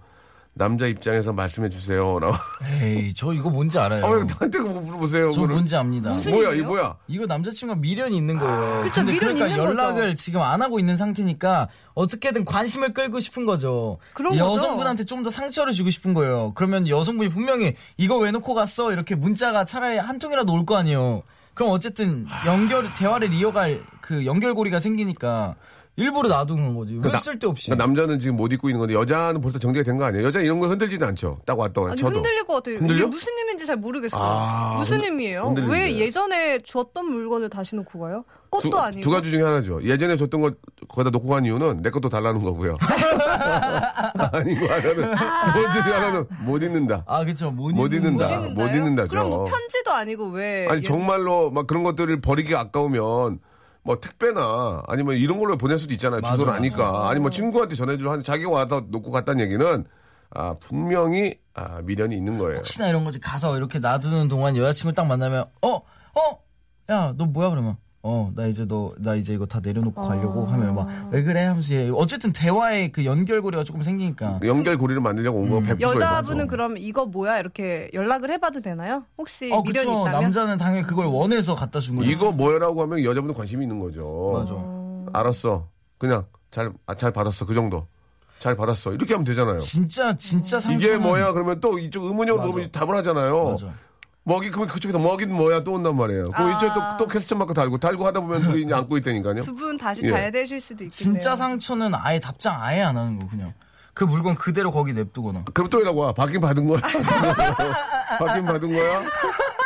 [0.61, 2.19] 남자 입장에서 말씀해 주세요.
[2.21, 2.37] 라고.
[2.83, 4.05] 에이 저 이거 뭔지 알아요.
[4.05, 5.33] 아, 왜 나한테 그거 물어보세요.
[5.33, 5.55] 저 그거를.
[5.55, 6.11] 뭔지 압니다.
[6.13, 6.63] 무슨 뭐야, 일이에요?
[6.63, 6.97] 이거 뭐야?
[7.09, 8.83] 이거 남자친구가 미련이 있는 거예요.
[8.83, 10.15] 그쵸, 근데 미련 그러니까 있는 연락을 거죠.
[10.17, 13.97] 지금 안 하고 있는 상태니까 어떻게든 관심을 끌고 싶은 거죠.
[14.13, 14.45] 그런 거죠.
[14.53, 16.53] 여성분한테 좀 더 상처를 주고 싶은 거예요.
[16.55, 18.93] 그러면 여성분이 분명히 이거 왜 놓고 갔어?
[18.93, 21.23] 이렇게 문자가 차라리 한 통이라도 올 거 아니에요.
[21.55, 25.57] 그럼 어쨌든 연결 대화를 이어갈 그 연결고리가 생기니까
[26.01, 26.99] 일부러 놔두는 거지.
[27.03, 27.67] 왜 나- 쓸데없이.
[27.67, 30.25] 그러니까 남자는 지금 못 입고 있는 건데 여자는 벌써 정리가 된 거 아니에요?
[30.27, 31.39] 여자 이런 거 흔들지도 않죠.
[31.45, 32.17] 딱 왔다 아니 쳐도.
[32.17, 32.77] 흔들릴 것 같아요.
[32.77, 32.99] 흔들려?
[33.01, 34.21] 이게 무슨 의미인지 잘 모르겠어요.
[34.23, 35.45] 아, 무슨 의미예요?
[35.49, 35.79] 흔들리는데.
[35.81, 38.25] 왜 예전에 줬던 물건을 다시 놓고 가요?
[38.51, 39.01] 꽃도 두, 아니고.
[39.03, 39.81] 두 가지 중에 하나죠.
[39.85, 40.51] 예전에 줬던 거
[40.89, 42.77] 거기다 놓고 간 이유는 내 것도 달라는 거고요.
[44.33, 47.05] 아니고 하나는 두 번째 중에 하나는 못 입는다.
[47.07, 47.89] 아 그쵸 못, 못.
[47.89, 48.39] 거야.
[48.39, 48.75] 못 못?
[48.75, 49.09] 입는다죠.
[49.11, 50.67] 그럼 뭐 편지도 아니고 왜?
[50.69, 53.39] 아니 예- 정말로 막 그런 것들을 버리기 아까우면
[53.83, 56.21] 뭐 택배나 아니면 이런 걸로 보낼 수도 있잖아요.
[56.21, 56.53] 맞아, 주소를.
[56.53, 57.05] 아니까.
[57.09, 59.85] 아니면 뭐 친구한테 전해주려 하는데 자기가 와서 놓고 갔다는 얘기는
[60.33, 62.59] 아 분명히 아 미련이 있는 거예요.
[62.59, 65.81] 혹시나 이런 거지 가서 이렇게 놔두는 동안 여자친구 딱 만나면 어
[66.15, 66.39] 어
[66.91, 70.75] 야 너 뭐야 그러면 어 나 이제 너 나 이제 이거 다 내려놓고 가려고 하면
[70.75, 76.47] 막 왜 그래 하면서 얘- 어쨌든 대화의 그 연결고리가 조금 생기니까 연결고리를 만들려고 온거100% 여자분은
[76.47, 79.05] 그럼 이거 뭐야 이렇게 연락을 해봐도 되나요?
[79.19, 80.23] 혹시 어 미련이 그쵸 있다면?
[80.23, 84.33] 남자는 당연히 그걸 원해서 갖다 준 거죠 이거 뭐라고 하면 여자분은 관심이 있는 거죠.
[84.33, 85.67] 맞아 알았어.
[85.99, 87.45] 그냥 잘, 아, 잘 받았어.
[87.45, 87.87] 그 정도.
[88.39, 88.93] 잘 받았어.
[88.95, 89.59] 이렇게 하면 되잖아요.
[89.59, 91.33] 진짜 진짜 상처는 이게 뭐야?
[91.33, 92.43] 그러면 또 이쪽 의문형으로.
[92.43, 93.51] 물어보면 답을 하잖아요.
[93.51, 93.67] 맞아
[94.31, 95.63] 먹이, 그러면 그쪽에서 먹이는 뭐야?
[95.65, 96.31] 또 온단 말이에요.
[96.31, 96.51] 그 아.
[96.57, 99.43] 이쪽에 또, 또 캐스천 마크 달고, 달고 하다 보면 둘이 이제 안고 있다니까요.
[99.43, 100.09] 두 분 다시 예.
[100.11, 100.91] 잘 되실 수도 있겠네요.
[100.91, 103.53] 진짜 상처는 아예 답장 아예 안 하는 거 그냥
[103.93, 106.13] 그 물건 그대로 거기 냅두거나 그럼 또 이라고 와.
[106.13, 106.81] 받긴 받은 거야?
[108.19, 109.03] 받긴 받은 거야?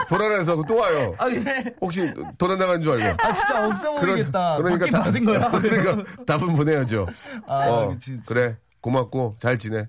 [0.08, 1.14] 불안해서 또 와요.
[1.18, 3.16] 아 근데 혹시 도난 나간 줄 알고.
[3.26, 7.06] 아 진짜 없어 보이겠다 받긴 다- 받은 거야 그러니까 답은 보내야죠.
[7.46, 8.22] 아, 어, 그치, 그치.
[8.26, 8.56] 그래.
[8.80, 9.88] 고맙고 잘 지내.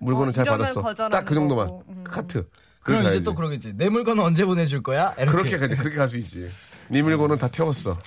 [0.00, 0.82] 물건은 어, 잘 받았어.
[1.08, 1.68] 딱 그 정도만.
[1.88, 2.04] 음.
[2.04, 2.46] 카트.
[2.86, 3.36] 그럼 그렇게 이제 또 가야지.
[3.36, 5.76] 그러겠지 내 물건은 언제 보내줄 거야 이렇게 그렇게 가지.
[5.76, 6.48] 그렇게 갈 수 있지.
[6.88, 7.98] 네 물건은 다 태웠어.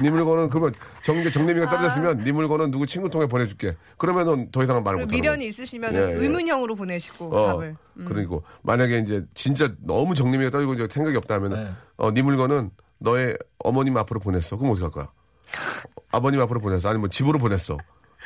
[0.00, 3.76] 네 물건은 그러면 정제 정리비가 떨어졌으면 네 물건은 누구 친구 통해 보내줄게.
[3.98, 5.48] 그러면은 더 이상은 말을 못 미련이.
[5.48, 6.12] 있으시면 예, 예.
[6.12, 7.76] 의문형으로 보내시고 어, 답을.
[7.96, 8.04] 음.
[8.06, 11.68] 그리고 만약에 이제 진짜 너무 정리비가 떨어지고 이제 생각이 없다면 네.
[11.96, 14.56] 어, 네 물건은 너의 어머님 앞으로 보냈어.
[14.56, 15.08] 그럼 어떻게 할 거야?
[16.12, 16.88] 아버님 앞으로 보냈어.
[16.88, 17.76] 아니면 집으로 보냈어.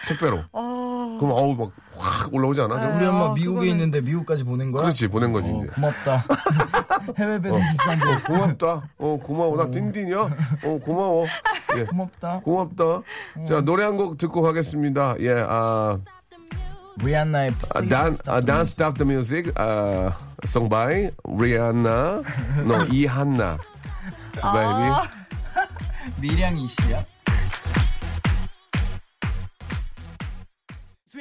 [0.08, 0.42] 택배로.
[0.52, 2.80] 그럼 어우 막 확 올라오지 않아?
[2.80, 2.96] 좀?
[2.96, 4.82] 우리 엄마 아, 미국에 그거는- 있는데 미국까지 보낸 거야?
[4.84, 5.66] 그렇지 보낸 거지 어, 이제.
[5.68, 6.24] 고맙다.
[7.18, 8.66] 해외 배송 비싼데 고맙다.
[8.98, 9.56] 어 고마워.
[9.56, 10.16] 나 딘딘이야.
[10.18, 11.26] 어 고마워.
[11.78, 11.84] 예.
[11.84, 12.40] 고맙다.
[12.40, 12.84] 고맙다.
[13.46, 15.16] 자 노래 한 곡 듣고 가겠습니다.
[15.20, 15.44] 예.
[15.46, 15.98] 아
[17.02, 20.12] 리안나의 아, Dan, 아, Don't Stop the Music, 아,
[20.44, 22.20] song by Rihanna,
[22.60, 23.56] no, 이한나,
[24.34, 24.92] baby.
[26.20, 27.02] 미량이 씨야.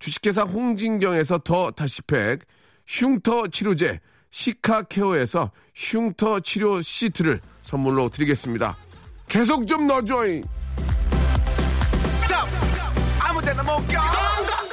[0.00, 2.40] 주식회사 홍진경에서 더 다시팩,
[2.86, 8.76] 흉터 치료제 시카케어에서 흉터 치료 시트를 선물로 드리겠습니다.
[9.28, 10.42] 계속 좀 넣어줘잉!
[13.20, 14.69] 아무데나 못 가!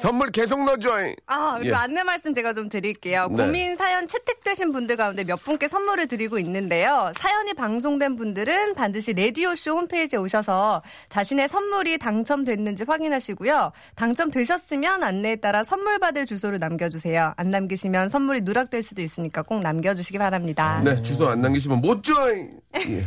[0.00, 1.14] 선물 계속 넣어줘잉!
[1.26, 1.78] 아, 그리고 예.
[1.78, 3.28] 안내 말씀 제가 좀 드릴게요.
[3.30, 3.44] 네.
[3.44, 7.12] 고민 사연 채택되신 분들 가운데 몇 분께 선물을 드리고 있는데요.
[7.18, 13.72] 사연이 방송된 분들은 반드시 라디오쇼 홈페이지에 오셔서 자신의 선물이 당첨됐는지 확인하시고요.
[13.94, 17.32] 당첨되셨으면 안내에 따라 선물 받을 주소를 남겨주세요.
[17.36, 20.80] 안 남기시면 선물이 누락될 수도 있으니까 꼭 남겨주시기 바랍니다.
[20.84, 22.50] 네, 주소 안 남기시면 못 줘잉!
[22.76, 23.04] 예.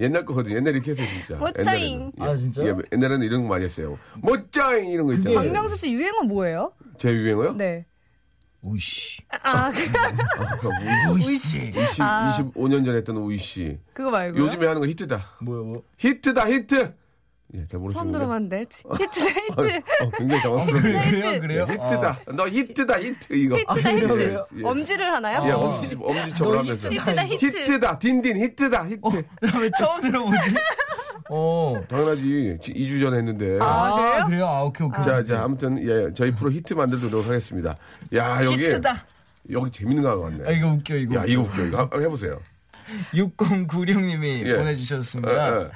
[0.00, 0.56] 옛날 거거든요.
[0.56, 1.36] 옛날에 이렇게 했어요, 진짜.
[1.36, 1.64] 못 옛날에는.
[1.64, 2.12] 줘잉.
[2.20, 2.24] 예.
[2.24, 2.68] 아, 진짜요?
[2.68, 3.98] 예, 옛날에는 이런 거 많이 했어요.
[4.16, 4.90] 못 줘잉!
[4.90, 5.38] 이런 거 있잖아요.
[5.38, 6.72] 박명수 씨 유행 어 뭐예요?
[6.98, 7.52] 제 유행어요?
[7.54, 7.84] 네.
[8.60, 9.22] 우이씨.
[9.44, 9.70] 아,
[11.12, 11.70] 우이씨.
[11.70, 12.32] 20, 아.
[12.36, 13.78] 25년 전에 했던 우이씨.
[13.94, 14.36] 그거 말고.
[14.36, 15.36] 요즘에 하는 거 히트다.
[15.42, 15.82] 뭐야 뭐?
[15.98, 16.94] 히트다, 히트!
[17.54, 17.92] 예, 잘 모르시는데.
[17.94, 18.58] 처음 들어봤는데.
[18.60, 19.76] 히트, 어, 히트.
[20.02, 20.82] 어, 굉장히 당황스러워.
[20.82, 21.66] 그래요 그래요?
[21.70, 22.20] 히트다.
[22.34, 23.56] 너 히트다, 히트, 이거.
[23.58, 24.44] 히트다, 예, 히트.
[24.58, 24.64] 예.
[24.64, 25.44] 엄지를 하나요?
[25.46, 25.58] 예, 어.
[25.60, 26.90] 엄지, 엄지척을 너 하면서.
[26.92, 27.46] 히트다, 히트.
[27.46, 29.24] 히트다, 딘딘, 히트다, 히트.
[29.40, 30.36] 나왜 처음 들어보지?
[31.30, 31.80] 어.
[31.88, 32.58] 당연하지.
[32.60, 33.58] 2주 전에 했는데.
[33.60, 34.46] 아, 그래요?
[34.46, 35.02] 아, 오케이, 오케이.
[35.04, 37.76] 자, 자, 아무튼, 예, 저희 프로 히트 만들도록 하겠습니다.
[38.14, 38.64] 야, 여기.
[38.64, 39.04] 히트다.
[39.50, 40.44] 여기 재밌는 거 같네.
[40.46, 41.16] 아, 이거 웃겨, 이거.
[41.16, 41.64] 야, 이거 웃겨.
[41.64, 42.40] 이거 한번 해보세요.
[43.12, 44.56] 6096님이 예.
[44.56, 45.32] 보내주셨습니다.
[45.32, 45.68] 예, 예.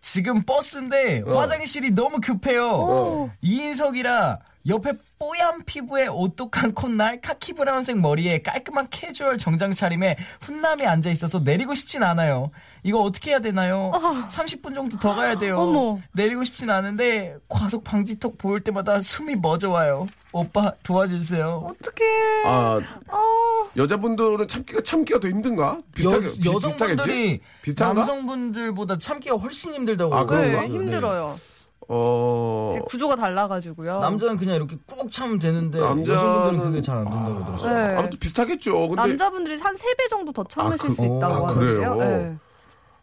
[0.00, 1.40] 지금 버스인데 어.
[1.40, 3.30] 화장실이 너무 급해요.
[3.42, 4.38] 2인석이라
[4.68, 11.38] 옆에 뽀얀 피부에 오똑한 콧날, 카키 브라운색 머리에 깔끔한 캐주얼 정장 차림에 훈남이 앉아 있어서
[11.38, 12.50] 내리고 싶진 않아요.
[12.82, 13.90] 이거 어떻게 해야 되나요?
[13.94, 15.58] 30분 정도 더 가야 돼요.
[15.58, 15.98] 어머.
[16.12, 20.06] 내리고 싶진 않은데 과속 방지턱 보일 때마다 숨이 멎어와요.
[20.32, 21.64] 오빠 도와주세요.
[21.64, 22.44] 어떡해.
[22.44, 23.20] 아, 어.
[23.74, 25.80] 여자분들은 참기가, 참기가 더 힘든가?
[25.94, 27.40] 비슷하게, 비- 여성분들이 비슷하겠지?
[27.62, 28.00] 비슷한가?
[28.00, 30.14] 남성분들보다 참기가 훨씬 힘들다고.
[30.14, 30.60] 아, 그런가?
[30.60, 30.68] 네.
[30.68, 31.36] 힘들어요.
[31.88, 34.00] 어, 제 구조가 달라가지고요.
[34.00, 37.74] 남자는 그냥 이렇게 꾹 참으면 되는데 남자는- 여성분들은 그게 잘 안 된다고 들었어요.
[37.74, 37.96] 네.
[37.96, 38.88] 아무튼 비슷하겠죠.
[38.88, 38.94] 근데.
[39.02, 41.94] 남자분들이 한 3배 정도 더 참으실 아, 그- 수 있다고 아, 하는데요.
[41.94, 41.94] 그래요?
[41.96, 42.36] 네.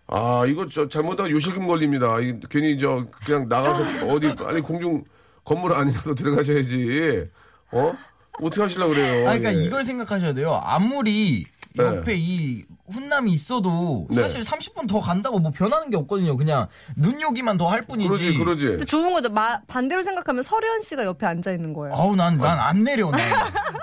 [0.08, 2.19] 아, 이거 저 잘못하면 요실금 걸립니다.
[2.19, 5.04] 이, 괜히 저 그냥 나가서 어디 아니 공중
[5.46, 7.30] 건물 안이라도 들어가셔야지.
[7.72, 7.93] 어?
[8.41, 9.30] 어떻게 하시려고 그래요?
[9.30, 9.63] 아, 그러니까 예.
[9.63, 10.60] 이걸 생각하셔야 돼요.
[10.63, 11.52] 아무리 네.
[11.77, 14.21] 옆에 이 훈남이 있어도 네.
[14.21, 16.38] 사실 30분 더 간다고 뭐 변하는 게 없거든요.
[16.38, 18.07] 그냥 눈요기만 더 할 뿐이지.
[18.07, 18.65] 그러지, 그러지.
[18.67, 19.29] 근데 좋은 거죠.
[19.29, 21.95] 마- 반대로 생각하면 서려은 씨가 옆에 앉아 있는 거예요.
[21.95, 23.09] 아우 난 난 안 내려.
[23.09, 23.19] 난.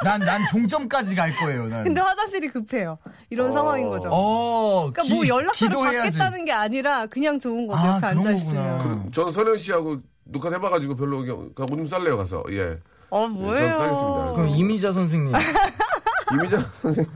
[0.05, 1.67] 난, 난 종점까지 갈 거예요.
[1.69, 1.83] 난.
[1.85, 2.99] 근데 화장실이 급해요.
[3.31, 4.09] 이런 상황인 거죠.
[4.13, 6.19] 어, 그러니까 기- 뭐 연락처를 기도해야지.
[6.19, 7.79] 받겠다는 게 아니라 그냥 좋은 거죠.
[7.81, 8.79] 아, 옆에 앉아 있으면.
[8.79, 9.03] 거구나.
[9.05, 12.45] 그, 저는 선현 씨하고 녹화 해봐가지고 별로 그냥 오줌 쌀래요 가서.
[12.51, 12.79] 예.
[13.13, 13.73] 어 저는 뭐예요?
[13.77, 14.33] 싸겠습니다.
[14.35, 15.33] 그럼 이미자 선생님.
[16.33, 17.07] 이미자 선생.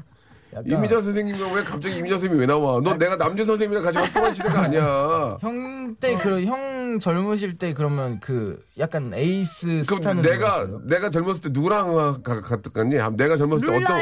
[0.54, 2.80] 약간 이미자 선생님은 왜 갑자기 이미자 선생님이 왜 나와?
[2.82, 5.38] 너 내가 남준 선생님이랑 같이 활동한 시대가 아니야.
[5.42, 10.80] 형 때, 그, 형 젊으실 때 그러면 그, 약간 에이스 스타는 내가 누구였어요?
[10.86, 12.94] 내가 젊었을 때 누구랑 가- 갔었니?
[13.16, 14.00] 내가 젊었을 때 어떤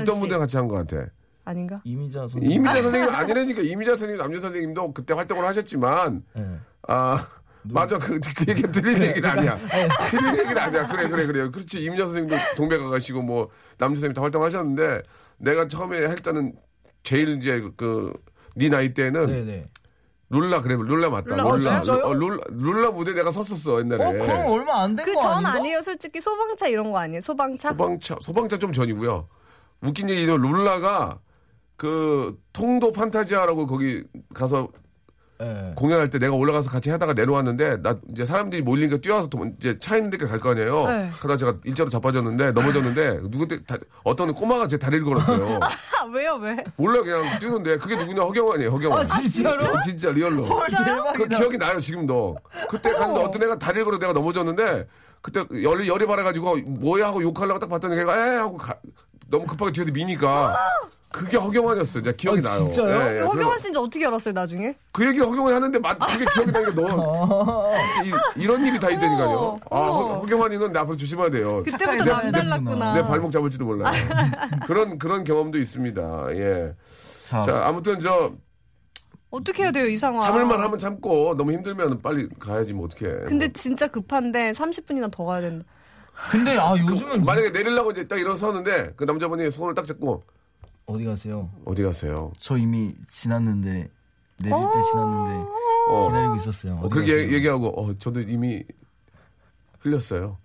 [0.00, 0.20] 어떤 씨.
[0.20, 1.06] 분들 같이 한 것 같아?
[1.44, 1.80] 아닌가?
[1.84, 2.50] 이미자 선생님.
[2.52, 6.46] 이미자 선생님 아니라니까 이미자 선생님 남준 선생님도 그때 활동을 하셨지만 예.
[6.88, 7.26] 아
[7.64, 9.56] 맞아 그, 그 얘기 들린 얘기는 아니야
[10.10, 14.22] 들린 얘기는 아니야 그래 그래 그래 그렇지 이미자 선생님도 동백가 가시고 뭐 남준 선생님 다
[14.22, 15.02] 활동하셨는데
[15.42, 16.54] 내가 처음에 할 때는
[17.02, 18.12] 제일 이제 그
[18.54, 19.68] 네 나이 때는 네네.
[20.30, 22.04] 룰라 그래 룰라 맞다 룰라, 룰라 어, 진짜요?
[22.04, 25.52] 어, 룰라 룰라 무대 내가 섰었어 옛날에 어, 그럼 얼마 안된그거 아닌가?
[25.52, 25.82] 아니에요.
[25.82, 27.20] 솔직히 소방차 이런 거 아니에요.
[27.20, 27.70] 소방차?
[27.70, 29.28] 소방차 소방차 좀 전이고요.
[29.82, 31.18] 웃긴 얘기는 룰라가
[31.76, 34.68] 그 통도 판타지아라고 거기 가서
[35.42, 35.72] 예.
[35.74, 39.96] 공연할 때 내가 올라가서 같이 하다가 내려왔는데 나 이제 사람들이 몰리니까 뛰어와서 도- 이제 차
[39.96, 40.86] 있는 데까지 갈 거 아니에요.
[40.86, 41.10] 네.
[41.20, 45.58] 그러다 제가 일자로 자빠졌는데 넘어졌는데 누구한테 다- 어떤 꼬마가 제 다리를 걸었어요.
[45.62, 45.68] 아,
[46.14, 46.56] 왜요, 왜?
[46.76, 48.70] 몰라 그냥 뛰는데 그게 누구냐 허경환이에요.
[48.70, 49.00] 허경환.
[49.02, 49.64] 아, 진짜로?
[49.64, 50.42] 어, 진짜 리얼로.
[50.44, 50.68] 헐,
[51.16, 51.28] 그.
[51.28, 52.36] 기억이 나요 지금도.
[52.70, 54.86] 그때 갔는데 어떤 애가 다리를 걸어 내가 넘어졌는데
[55.20, 58.76] 그때 열이 열이 받아가지고 뭐야 하고 욕하려고 딱 봤더니 걔가 에 하고 가-
[59.30, 60.56] 너무 급하게 뒤에서 미니까
[61.12, 62.02] 그게 허경환이었어요.
[62.02, 62.62] 제가 기억이 아, 나요.
[62.64, 63.10] 진짜요?
[63.12, 63.20] 예, 예.
[63.20, 64.74] 허경환 씨인지 어떻게 알았어요, 나중에?
[64.90, 67.72] 그 얘기 허경환이 하는데 맞 그게 기억이 나니까 너
[68.36, 69.60] 이, 런 일이 다 있다니까요.
[69.70, 69.76] 아.
[69.78, 71.62] 허- 허경환이는 내 앞으로 조심해야 돼요.
[71.64, 72.94] 그때부터 남달랐구나.
[72.94, 73.92] 내 발목 잡을지도 몰라요.
[74.66, 76.26] 그런 그런 경험도 있습니다.
[76.36, 76.74] 예.
[77.24, 78.32] 자, 자 아무튼 저
[79.30, 80.20] 어떻게 해야 돼요, 이 상황?
[80.20, 83.06] 참을만 하면 참고 너무 힘들면 빨리 가야지 뭐 어떻게.
[83.06, 85.64] 근데 진짜 급한데 30분이나 더 가야 된다.
[86.30, 90.22] 근데 아 요즘은 만약에 내리려고 이제 딱 일어섰는데 그 남자분이 손을 딱 잡고
[90.86, 91.50] 어디 가세요?
[91.64, 92.32] 어디 가세요?
[92.38, 93.88] 저 이미 지났는데
[94.38, 95.48] 내릴 때 지났는데
[95.88, 96.74] 어, 기다리고 있었어요.
[96.74, 97.32] 어, 어디 그렇게 가세요?
[97.34, 98.62] 얘기하고 어 저도 이미
[99.80, 100.38] 흘렸어요.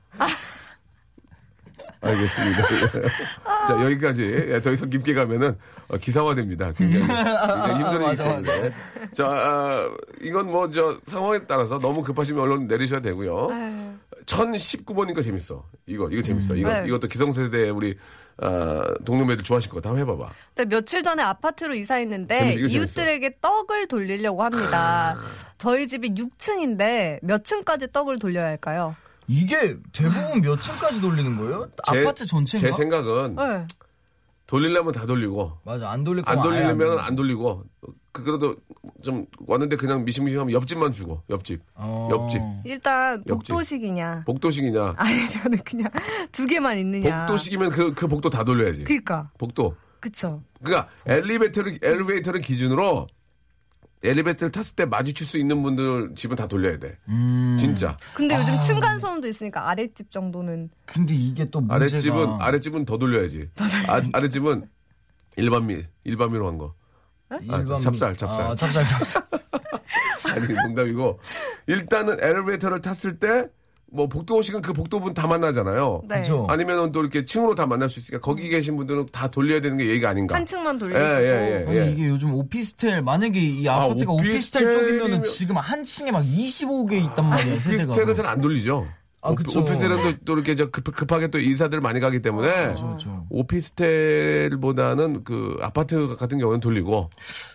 [2.00, 2.62] 알겠습니다.
[3.68, 5.58] 자 여기까지 예, 더 이상 깊게 가면은
[5.90, 6.72] 어, 기사화됩니다.
[6.74, 8.42] 굉장히, 일이기 맞아, 맞아.
[8.42, 8.72] 때문에.
[9.14, 9.90] 자 아,
[10.22, 13.50] 이건 뭐 저 상황에 따라서 너무 급하시면 얼른 내리셔야 되고요.
[13.52, 13.94] 아유.
[14.26, 15.64] 1019번이니까 재밌어.
[15.88, 16.56] 이거 이거 재밌어.
[16.56, 16.86] 이거 네.
[16.88, 17.98] 이것도 기성세대 우리
[18.40, 19.90] 아, 동료매들 좋아하실 것 같아.
[19.90, 20.32] 한번 해봐봐.
[20.56, 22.78] 근데 며칠 전에 아파트로 이사했는데 재밌- 이거 재밌어.
[23.02, 25.16] 이웃들에게 떡을 돌리려고 합니다.
[25.58, 28.96] 저희 집이 6층인데 몇 층까지 떡을 돌려야 할까요?
[29.28, 31.68] 이게 대부분 몇 층까지 돌리는 거예요?
[31.92, 32.70] 제- 아파트 전체인가?
[32.72, 33.68] 제 생각은 네.
[34.46, 36.98] 돌리려면 다 돌리고 맞아 안 돌릴 안안 돌리면 돌려.
[37.00, 37.64] 안 돌리고
[38.18, 38.56] 그 그래도
[39.04, 42.10] 좀 왔는데 그냥 미싱미싱하면 옆집만 주고 옆집 어.
[42.12, 43.54] 옆집 일단 옆집.
[43.54, 45.90] 복도식이냐 복도식이냐 아니면 그냥
[46.32, 47.26] 두 개만 있느냐.
[47.26, 50.42] 복도식이면 그 그 복도 다 돌려야지 그니까 복도 그쵸.
[50.64, 53.08] 그러니까 엘리베이터를 엘리베이터를 기준으로
[54.04, 57.56] 엘리베이터를 탔을 때 마주칠 수 있는 분들 집은 다 돌려야 돼 음.
[57.60, 58.42] 진짜 근데 아.
[58.42, 63.50] 요즘 층간 소음도 있으니까 아랫집 정도는 근데 이게 또 문제가 아랫집은 아랫집은 더 돌려야지
[63.88, 64.70] 아, 아랫집은
[65.36, 66.74] 일반미 일반미로 한 거.
[67.30, 68.42] 아, 일반 찹쌀, 찹쌀.
[68.42, 69.24] 아, 찹쌀 찹쌀.
[70.32, 71.20] 아니 농담이고
[71.68, 73.46] 일단은 엘리베이터를 탔을 때
[73.90, 76.02] 뭐 복도식은 그 복도분 다 만나잖아요.
[76.10, 76.20] 네.
[76.20, 76.46] 그죠.
[76.50, 79.86] 아니면은 또 이렇게 층으로 다 만날 수 있으니까 거기 계신 분들은 다 돌려야 되는 게
[79.88, 80.36] 예의가 아닌가.
[80.36, 81.00] 한 층만 돌리고.
[81.00, 81.82] 예, 예, 예.
[81.84, 86.22] 아니 이게 요즘 오피스텔 만약에 이 아, 아파트가 오피스텔 오피스텔이면- 쪽이면은 지금 한 층에 막
[86.22, 87.84] 25개 있단 말이에요 세대가.
[87.94, 88.86] 오피스텔은 잘 안 돌리죠.
[89.22, 89.58] 아, 오피-.
[89.58, 93.26] 오피스텔은 또, 또 이렇게 저 급, 급하게 또 인사들 많이 가기 때문에 그렇죠.
[93.30, 97.10] 오피스텔보다는 그 아파트 같은 경우는 돌리고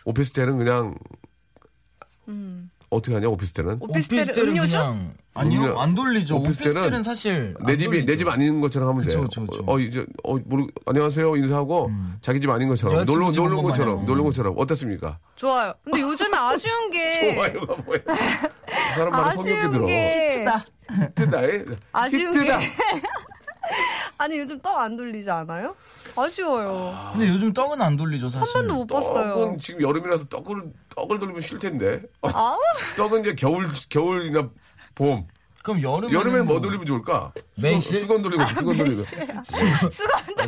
[0.04, 0.94] 오피스텔은 그냥
[2.92, 4.70] 어떻게 하냐 오피스텔은 오피스텔은 오피스텔은 음료수?
[4.70, 6.36] 그냥 아니요 음료- 안 돌리죠.
[6.36, 8.06] 오피스텔은 오피스텔은, 사실 내안 집이 돌리죠.
[8.12, 9.28] 내 집 아닌 것처럼 하면 그쵸, 돼요.
[9.28, 9.64] 그쵸, 그쵸.
[9.66, 13.64] 어 이제 어 모르 안녕하세요 인사하고 자기 집 아닌 것처럼 여자친구 놀러 집 놀러 온
[13.64, 14.06] 온 것처럼.
[14.06, 15.18] 놀러 온 것처럼 어떻습니까?
[15.36, 15.72] 좋아요.
[15.84, 17.98] 근데 요즘에 아쉬운 게 좋아요가 뭐야?
[18.04, 18.14] 그
[18.94, 19.86] 사람 말은 성격이 아쉬운 들어.
[19.86, 20.44] 게
[20.90, 21.42] 히트다.
[21.44, 21.64] 에?
[21.92, 22.58] 아쉬운 히트다.
[23.68, 23.74] 게
[24.18, 25.74] 아니 요즘 떡 안 돌리지 않아요?
[26.16, 26.94] 아쉬워요.
[27.12, 28.46] 근데 요즘 떡은 안 돌리죠 사실.
[28.46, 29.34] 한 번도 못 봤어요.
[29.34, 30.62] 떡은 지금 여름이라서 떡을
[30.94, 32.02] 떡을 돌리면 쉴 텐데.
[32.22, 32.58] 아우
[32.96, 34.48] 떡은 이제 겨울 겨울이나
[34.94, 35.26] 봄.
[35.62, 37.32] 그럼 여름에 여름에 뭐 돌리면 좋을까?
[37.56, 37.98] 매실?
[37.98, 39.02] 수건, 수건 돌리고 수건 돌리고.
[39.02, 39.28] 수건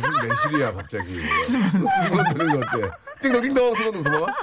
[0.01, 1.07] 무슨 매실이야 갑자기.
[2.03, 2.91] 수건 돌리는 거 어때?
[3.21, 4.35] 띵동 띵동 수건도 도망가?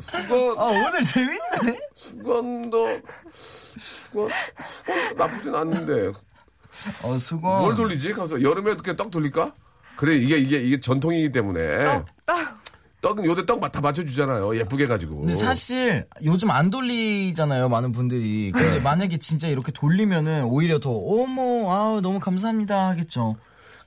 [0.00, 1.80] 수건 아 오늘 재밌네.
[1.94, 3.00] 수건도
[3.78, 4.30] 수건
[4.62, 6.12] 수건 나쁘진 않는데
[7.02, 7.62] 어 수건.
[7.62, 8.12] 뭘 돌리지?
[8.12, 9.52] 가서 여름에 어떻게 떡 돌릴까?
[9.96, 12.02] 그래 이게 이게 이게 전통이기 때문에
[13.02, 15.20] 떡은 요새 떡 다 맞춰주잖아요 예쁘게 가지고.
[15.20, 18.50] 근데 사실 요즘 안 돌리잖아요 많은 분들이.
[18.52, 18.80] 근데 네.
[18.80, 23.36] 만약에 진짜 이렇게 돌리면은 오히려 더 어머 아우 너무 감사합니다 하겠죠.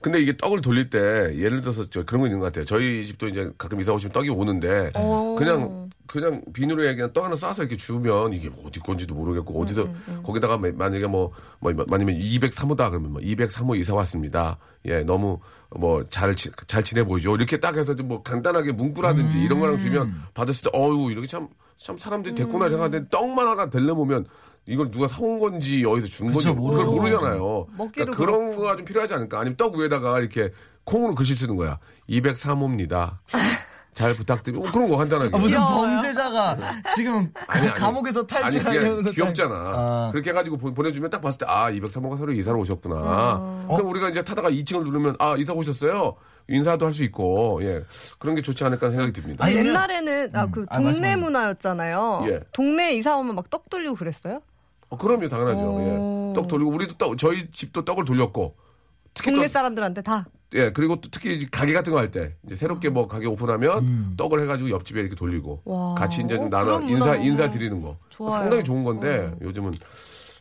[0.03, 0.99] 근데 이게 떡을 돌릴 때
[1.35, 2.65] 예를 들어서 저 그런 거 있는 것 같아요.
[2.65, 5.35] 저희 집도 이제 가끔 이사 오시면 떡이 오는데 어.
[5.39, 9.87] 그냥 그냥 비누로에 그냥 떡 하나 싸서 이렇게 주면 이게 뭐 어디 건지도 모르겠고 어디서
[10.23, 14.57] 거기다가 마- 만약에 뭐, 뭐 아니면 203호다 그러면 뭐 203호 이사 왔습니다.
[14.85, 15.39] 예, 너무
[15.71, 16.35] 뭐 잘
[16.67, 17.33] 잘 지내 보이죠.
[17.35, 21.47] 이렇게 딱 해서 좀 뭐 간단하게 문구라든지 이런 거랑 주면 받았을 때 어유 이렇게 참
[21.77, 24.25] 참 사람들이 됐구나 생각하는데 떡만 하나 들려보면
[24.65, 26.91] 이걸 누가 사온 건지 어디서 준 건지 그쵸, 그걸 모르죠.
[27.17, 27.67] 모르잖아요.
[27.77, 29.39] 먹기도 그러니까 그런 거가 좀 필요하지 않을까?
[29.39, 30.51] 아니면 떡 위에다가 이렇게
[30.85, 31.79] 콩으로 글씨 쓰는 거야.
[32.09, 33.17] 203호입니다.
[33.93, 35.35] 잘 부탁드리고 그런 거 간단하게.
[35.35, 35.59] 아, 무슨?
[35.59, 36.57] 범죄자가
[36.95, 37.79] 지금 아니, 아니.
[37.79, 38.25] 감옥에서
[39.03, 39.53] 것도 귀엽잖아.
[39.55, 40.09] 아.
[40.11, 42.95] 그렇게 해가지고 보- 보내주면 딱 봤을 때아 203호가 새로 이사를 오셨구나.
[42.97, 43.67] 어.
[43.77, 46.15] 그럼 우리가 이제 타다가 2층을 누르면 아 이사 오셨어요.
[46.47, 47.83] 인사도 할 수 있고 예
[48.17, 49.45] 그런 게 좋지 않을까 생각이 듭니다.
[49.45, 51.17] 아니면- 옛날에는 아, 그 아, 동네 말씀하세요.
[51.19, 52.25] 문화였잖아요.
[52.29, 52.39] 예.
[52.51, 54.41] 동네 이사 오면 막 떡 돌리고 그랬어요?
[54.93, 55.59] 어, 그럼요 당연하죠.
[55.59, 56.29] 오.
[56.31, 56.33] 예.
[56.35, 58.55] 떡 돌리고 우리도 떡 저희 집도 떡을 돌렸고
[59.13, 60.25] 특히 동네 또 사람들한테 다.
[60.55, 64.13] 예, 그리고 또 특히 이제 가게 같은 거 할 때, 이제 새롭게 뭐 가게 오픈하면
[64.17, 65.95] 떡을 해가지고 옆집에 이렇게 돌리고 와.
[65.95, 67.97] 같이 이제 좀 어, 나눠 인사, 문화 인사 드리는 거.
[68.09, 68.39] 좋아요.
[68.41, 69.71] 상당히 좋은 건데 요즘은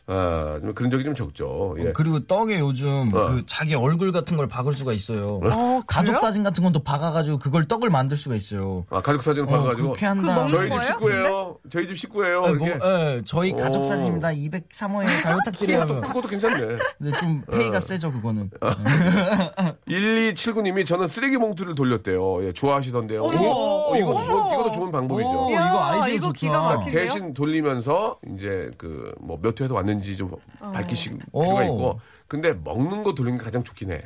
[0.05, 1.75] 아, 좀 그런 적이 좀 적죠.
[1.79, 1.93] 예.
[1.93, 3.29] 그리고 떡에 요즘 어.
[3.29, 5.39] 그 자기 얼굴 같은 걸 박을 수가 있어요.
[5.43, 6.17] 어, 가족?
[6.17, 8.85] 사진 같은 건 또 박아가지고 그걸 떡을 만들 수가 있어요.
[8.89, 10.47] 아, 가족 사진을 어, 봐가지고 그렇게 한다.
[10.47, 10.83] 저희 집?
[10.83, 11.57] 식구예요.
[11.69, 12.41] 저희 집 식구예요.
[12.41, 12.75] 네, 이렇게.
[12.75, 13.83] 뭐, 예, 저희 가족 오.
[13.83, 14.29] 사진입니다.
[14.29, 15.85] 203호에 잘 부탁드려요.
[16.01, 16.77] 그것도, 괜찮네.
[16.97, 18.49] 근데 좀 페이가 세죠 그거는.
[19.87, 22.45] 1279님이 저는 쓰레기 봉투를 돌렸대요.
[22.45, 23.21] 예, 좋아하시던데요.
[23.21, 25.29] 오, 어, 이거, 좋은, 이것도 좋은 방법이죠.
[25.45, 26.37] 오, 이야, 이거 아이디어 이거 좋다.
[26.39, 26.91] 기가 막힌데요?
[27.01, 31.41] 대신 돌리면서 이제 그 뭐 몇 회에서 왔는지 좀 밝히실 오.
[31.43, 34.01] 필요가 있고 근데 먹는 거 돌리는 게 가장 좋긴 해.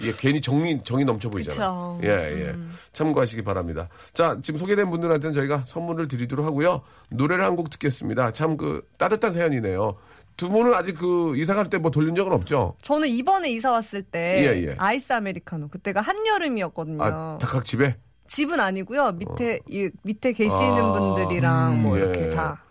[0.00, 1.98] 이게 괜히 정이 정이 넘쳐 보이잖아.
[1.98, 2.00] 그쵸.
[2.04, 2.08] 예,
[2.48, 2.54] 예.
[2.92, 3.88] 참고하시기 바랍니다.
[4.14, 6.82] 자, 지금 소개된 분들한테는 저희가 선물을 드리도록 하고요.
[7.10, 8.30] 노래를 한 곡 듣겠습니다.
[8.32, 9.96] 참 그 따뜻한 사연이네요.
[10.36, 12.76] 두 분은 아직 그 이사 갈 때 뭐 돌린 적은 없죠?
[12.82, 14.74] 저는 이번에 이사 왔을 때 예, 예.
[14.78, 17.02] 아이스 아메리카노 그때가 한여름이었거든요.
[17.02, 17.96] 아, 닭각 집에?
[18.28, 19.10] 집은 아니고요.
[19.12, 22.30] 밑에 이 밑에 계시는 아, 분들이랑 뭐 음, 이렇게 예.
[22.30, 22.62] 다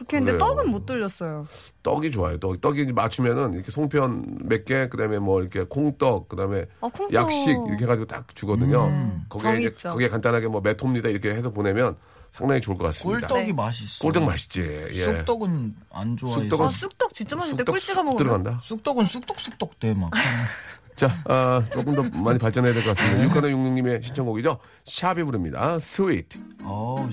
[0.00, 0.38] 그렇게 했는데 그래요.
[0.56, 1.46] 떡은 못 돌렸어요.
[1.82, 2.38] 떡이 좋아요.
[2.38, 6.88] 떡, 떡이 맞추면은 이렇게 송편 몇 개, 그 다음에 뭐 이렇게 콩떡, 그 다음에 아,
[6.88, 7.12] 콩떡.
[7.12, 8.80] 약식 이렇게 해가지고 딱 주거든요.
[9.28, 9.88] 거기에 정이 이제.
[9.90, 11.96] 거기에 간단하게 뭐 메토입니다 이렇게 해서 보내면
[12.30, 13.26] 상당히 좋을 것 같습니다.
[13.26, 13.52] 꿀떡이 네.
[13.52, 14.02] 맛있어.
[14.02, 14.62] 꿀떡 맛있지.
[14.90, 15.04] 예.
[15.04, 16.40] 쑥떡은 안 좋아해서.
[16.42, 18.58] 쑥떡은 아 쑥떡 진짜 맛있는데 꿀 찍어 쑥 먹으면 들어간다.
[18.62, 20.10] 쑥떡은 쑥떡쑥떡 돼 막.
[20.96, 23.22] 자, 아, 조금 더 많이 발전해야 될 것 같습니다.
[23.24, 24.58] 육하나 육육님의 신청곡이죠.
[24.84, 25.78] 샵이 부릅니다.
[25.78, 26.38] 스위트.
[26.62, 27.08] 어,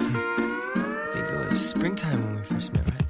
[0.00, 0.45] and
[1.56, 3.06] springtime when we first met, right?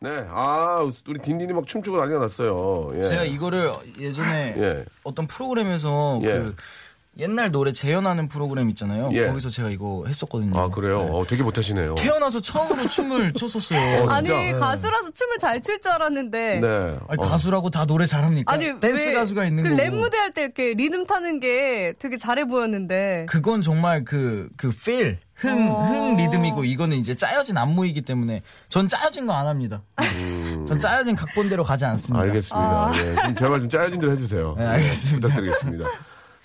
[0.00, 2.88] 네, 아, 우리 딘딘이 막 춤추고 난리가 났어요.
[2.94, 3.02] 예.
[3.02, 4.84] 제가 이거를 예전에 예.
[5.04, 6.26] 어떤 프로그램에서 예.
[6.26, 6.56] 그
[7.18, 9.10] 옛날 노래 재현하는 프로그램 있잖아요.
[9.12, 9.26] 예.
[9.26, 10.58] 거기서 제가 이거 했었거든요.
[10.58, 11.02] 아, 그래요?
[11.02, 11.10] 네.
[11.10, 11.94] 어, 되게 못하시네요.
[11.96, 14.04] 태어나서 처음으로 춤을 췄었어요.
[14.04, 14.58] 어, 아니 진짜?
[14.58, 16.66] 가수라서 춤을 잘 출 줄 알았는데 네.
[17.08, 17.28] 아니, 어.
[17.28, 18.50] 가수라고 다 노래 잘합니까?
[18.50, 19.82] 아니 댄스 왜 가수가 있는 그 거고.
[19.82, 24.68] 랩 무대 할 때 이렇게 리듬 타는 게 되게 잘해 보였는데 그건 정말 그, 그,
[24.70, 25.82] feel, 흥, 어.
[25.84, 29.82] 흥 리듬이고, 이거는 이제 짜여진 안무이기 때문에, 전 짜여진 거 안 합니다.
[30.68, 32.22] 전 짜여진 각본대로 가지 않습니다.
[32.24, 32.28] 음.
[32.28, 32.90] 알겠습니다.
[32.96, 34.54] 예, 좀 제발 좀 짜여진 대로 해주세요.
[34.56, 35.14] 네, 알겠습니다.
[35.16, 35.84] 예, 부탁드리겠습니다.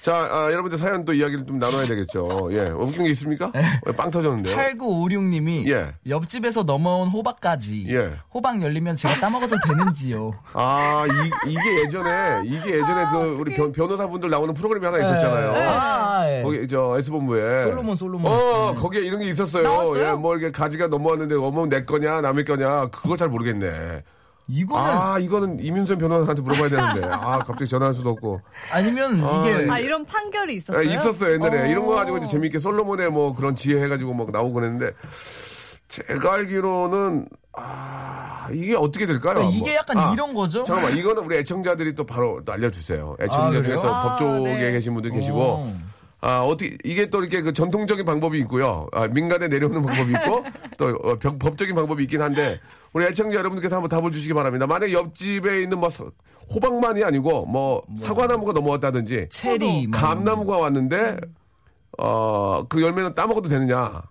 [0.08, 2.48] 자, 아, 여러분들 사연 또 이야기를 좀 나눠야 되겠죠.
[2.54, 3.52] 예, 웃긴 게 있습니까?
[3.86, 4.56] 왜빵 터졌는데요?
[4.56, 5.96] 8956님이 예.
[6.08, 8.14] 옆집에서 넘어온 호박까지 예.
[8.34, 10.34] 호박 열리면 제가 따먹어도 되는지요?
[10.54, 11.04] 아,
[11.46, 15.54] 이, 게 예전에, 이게 예전에 그, 우리 변, 변호사분들 나오는 프로그램이 하나 있었잖아요.
[15.58, 16.42] 아, 예.
[16.42, 17.66] 거기, 저, S본부에.
[17.66, 18.32] 솔로몬, 솔로몬.
[18.32, 19.64] 어, 거기에 이런 게 있었어요.
[19.64, 20.08] 나왔어요?
[20.08, 24.04] 예, 뭐 이렇게 가지가 넘어왔는데, 어머, 내 거냐, 남의 거냐, 그걸 잘 모르겠네.
[24.50, 27.08] 이거는 아, 이거는 이민선 변호사한테 물어봐야 되는데.
[27.14, 28.42] 아, 갑자기 전화할 수도 없고.
[28.72, 30.84] 아, 니면 아, 이게 아 이런 판결이 예, 있었어요?
[30.84, 31.66] 있었어요 옛날에 어.
[31.68, 34.92] 이런 거 가지고 이제 재밌게 솔로몬의 뭐 그런 지혜 해가지고 막 나오고 그랬는데
[35.90, 39.36] 제가 알기로는 아 이게 어떻게 될까요?
[39.36, 40.64] 그러니까 이게 뭐, 약간 아, 이런 거죠?
[40.64, 43.18] 잠깐만 이거는 우리 애청자들이 또 바로 또 알려주세요.
[43.20, 43.82] 애청자 아, 중에 그래요?
[43.82, 44.72] 또 아, 법 쪽에 네.
[44.72, 45.78] 계신 분들 계시고 어.
[46.20, 48.88] 아 어떻게 이게 또 이렇게 그 전통적인 방법이 있고요.
[48.92, 50.44] 아, 민간에 내려오는 방법이 있고
[50.78, 52.60] 또 어, 법- 법적인 방법이 있긴 한데
[52.98, 54.66] 우리 애청자 여러분들께서 한번 답을 주시기 바랍니다.
[54.66, 56.04] 만약 옆집에 있는 뭐 사-
[56.54, 61.18] 호박만이 아니고 뭐 사과나무가 넘어왔다든지 체리, 뭐 감나무가 왔는데
[62.00, 64.02] 어 그 열매는 따먹어도 되느냐?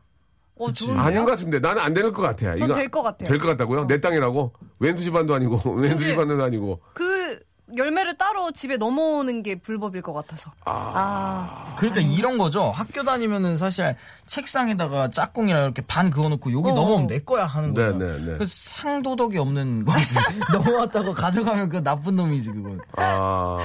[0.58, 0.68] 어?
[0.96, 2.54] 아닌 것 같은데 나는 안 될 것 같아.
[2.56, 3.26] 전 될것 같아요.
[3.28, 3.86] 될 것 같다고요?
[3.88, 4.52] 내 땅이라고?
[4.78, 6.80] 왼수 집안도 아니고 왼수 집안도 아니고.
[6.94, 7.38] 그
[7.76, 10.50] 열매를 따로 집에 넘어오는 게 불법일 것 같아서.
[10.64, 12.64] 아, 그러니까 이런 거죠.
[12.70, 13.94] 학교 다니면은 사실
[14.26, 16.74] 책상에다가 짝꿍이랑 이렇게 반 그어놓고 여기 어.
[16.74, 17.98] 넘어오면 내 거야 하는 네, 거예요.
[17.98, 18.38] 네, 네.
[18.38, 20.06] 그 상도덕이 없는 거지.
[20.52, 22.80] 넘어왔다고 가져가면 그 나쁜 놈이지 그건.
[22.96, 23.58] 아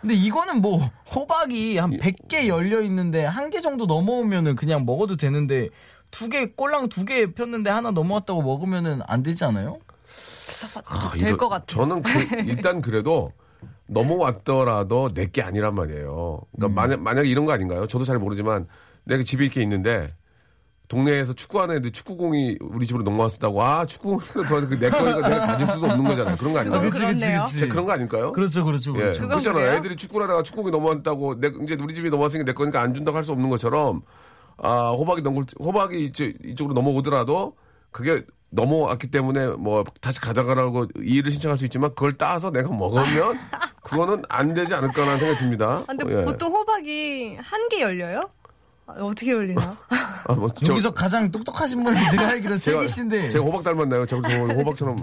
[0.00, 0.78] 근데 이거는 뭐
[1.14, 5.68] 호박이 한 100개 열려 있는데 한 개 정도 넘어오면은 그냥 먹어도 되는데
[6.10, 9.78] 두 개 꼴랑 두 개 폈는데 하나 넘어왔다고 먹으면은 안 되지 않아요?
[10.86, 11.66] 아, 될 이거 것 같아요.
[11.66, 12.10] 저는 그,
[12.48, 13.32] 일단 그래도
[13.88, 16.40] 넘어왔더라도 내 게 아니란 말이에요.
[16.42, 16.46] 음.
[16.56, 17.86] 그러니까 만약 만약에 이런 거 아닌가요?
[17.86, 18.66] 저도 잘 모르지만
[19.04, 20.14] 내가 집에 이렇게 있는데
[20.88, 25.86] 동네에서 축구하는 애들 축구공이 우리 집으로 넘어왔다고 아 축구공이 들어왔는데 내 거니까 내가 가질 수도
[25.86, 26.36] 없는 거잖아요.
[26.36, 26.80] 그런 거 아닌가요?
[26.80, 27.26] 아, 그치, 그치.
[27.48, 28.32] 진짜 그런 거 아닐까요?
[28.32, 29.28] 그렇죠, 그렇죠, 예, 그렇죠.
[29.28, 29.62] 그렇잖아요.
[29.64, 29.76] 그래요?
[29.76, 33.24] 애들이 축구를 하다가 축구공이 넘어왔다고 내, 이제 우리 집이 넘어왔으니까 내 거니까 안 준다고 할
[33.24, 34.00] 수 없는 것처럼
[34.56, 37.54] 아 호박이 넘 호박이 이쪽, 이쪽으로 넘어오더라도
[37.90, 43.38] 그게 넘어왔기 때문에 뭐 다시 가져가라고 이의를 신청할 수 있지만 그걸 따서 내가 먹으면
[43.82, 45.82] 그거는 안 되지 않을까라는 생각이 듭니다.
[45.82, 46.24] 아, 근데 예.
[46.24, 48.30] 보통 호박이 한 개 열려요?
[48.86, 49.76] 아, 어떻게 열리나?
[50.28, 54.06] 아, 뭐 저- 여기서 가장 똑똑하신 분은 제가 알기로 제가, 세기 씨인데 제가 호박 닮았나요?
[54.06, 54.98] 저, 저 호박처럼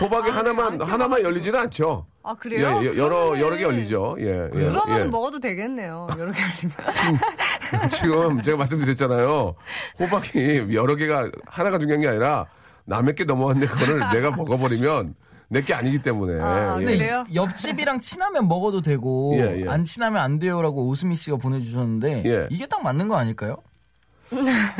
[0.00, 2.04] 호박이 하나만 하나만 열리지는 않죠.
[2.24, 2.80] 아 그래요?
[2.82, 3.40] 예, 예, 여러 그러네.
[3.40, 4.16] 여러 개 열리죠.
[4.18, 5.04] 예, 예, 그러면 예.
[5.04, 6.08] 먹어도 되겠네요.
[6.18, 7.88] 여러 개 열리면.
[7.90, 9.54] 지금 제가 말씀드렸잖아요.
[10.00, 12.46] 호박이 여러 개가 하나가 중요한 게 아니라
[12.84, 15.14] 남의 게 넘어왔는데 그거를 내가 먹어버리면
[15.48, 16.40] 내게 아니기 때문에.
[16.40, 16.86] 아, 예.
[16.86, 17.24] 근데?
[17.34, 19.68] 옆집이랑 친하면 먹어도 되고 예, 예.
[19.68, 22.48] 안 친하면 안 돼요라고 오수미 씨가 보내주셨는데 예.
[22.50, 23.56] 이게 딱 맞는 거 아닐까요?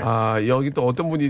[0.03, 1.29] 아, 여기 또 어떤 분이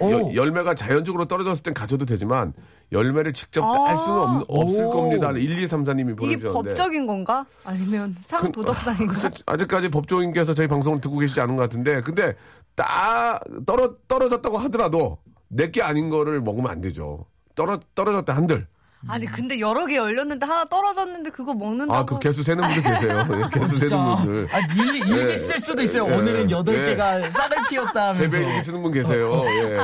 [0.00, 0.10] 오.
[0.10, 2.52] 여- 열매가 자연적으로 떨어졌을 땐 가져도 되지만
[2.90, 4.90] 열매를 직접 딸 수는 없, 없을 오.
[4.90, 5.28] 겁니다.
[5.28, 6.50] 1234님이 이게 보내주셨는데.
[6.70, 7.46] 법적인 건가?
[7.64, 9.14] 아니면 상 도덕상인가?
[9.14, 12.34] 글쎄, 아직까지 법조인께서 저희 방송을 듣고 계시지 않은 것 같은데, 근데
[12.74, 15.18] 따 떨어 떨어졌다고 하더라도
[15.50, 17.26] 내게 아닌 거를 먹으면 안 되죠.
[17.54, 18.66] 떨어 떨어졌다 한들.
[19.08, 23.28] 아니 근데 여러 개 열렸는데 하나 떨어졌는데 그거 먹는다고 아그 개수 세는 분들 계세요.
[23.54, 24.48] 예, 개수 세는 분들.
[24.52, 25.26] 아, 일기, 일기 예.
[25.38, 26.06] 쓸 수도 있어요.
[26.06, 26.16] 예.
[26.16, 26.84] 오늘은 여덟 예.
[26.90, 28.28] 개가 싹을 피웠다 하면서.
[28.28, 29.42] 제배 일기 쓰는 분 계세요.
[29.46, 29.78] 예.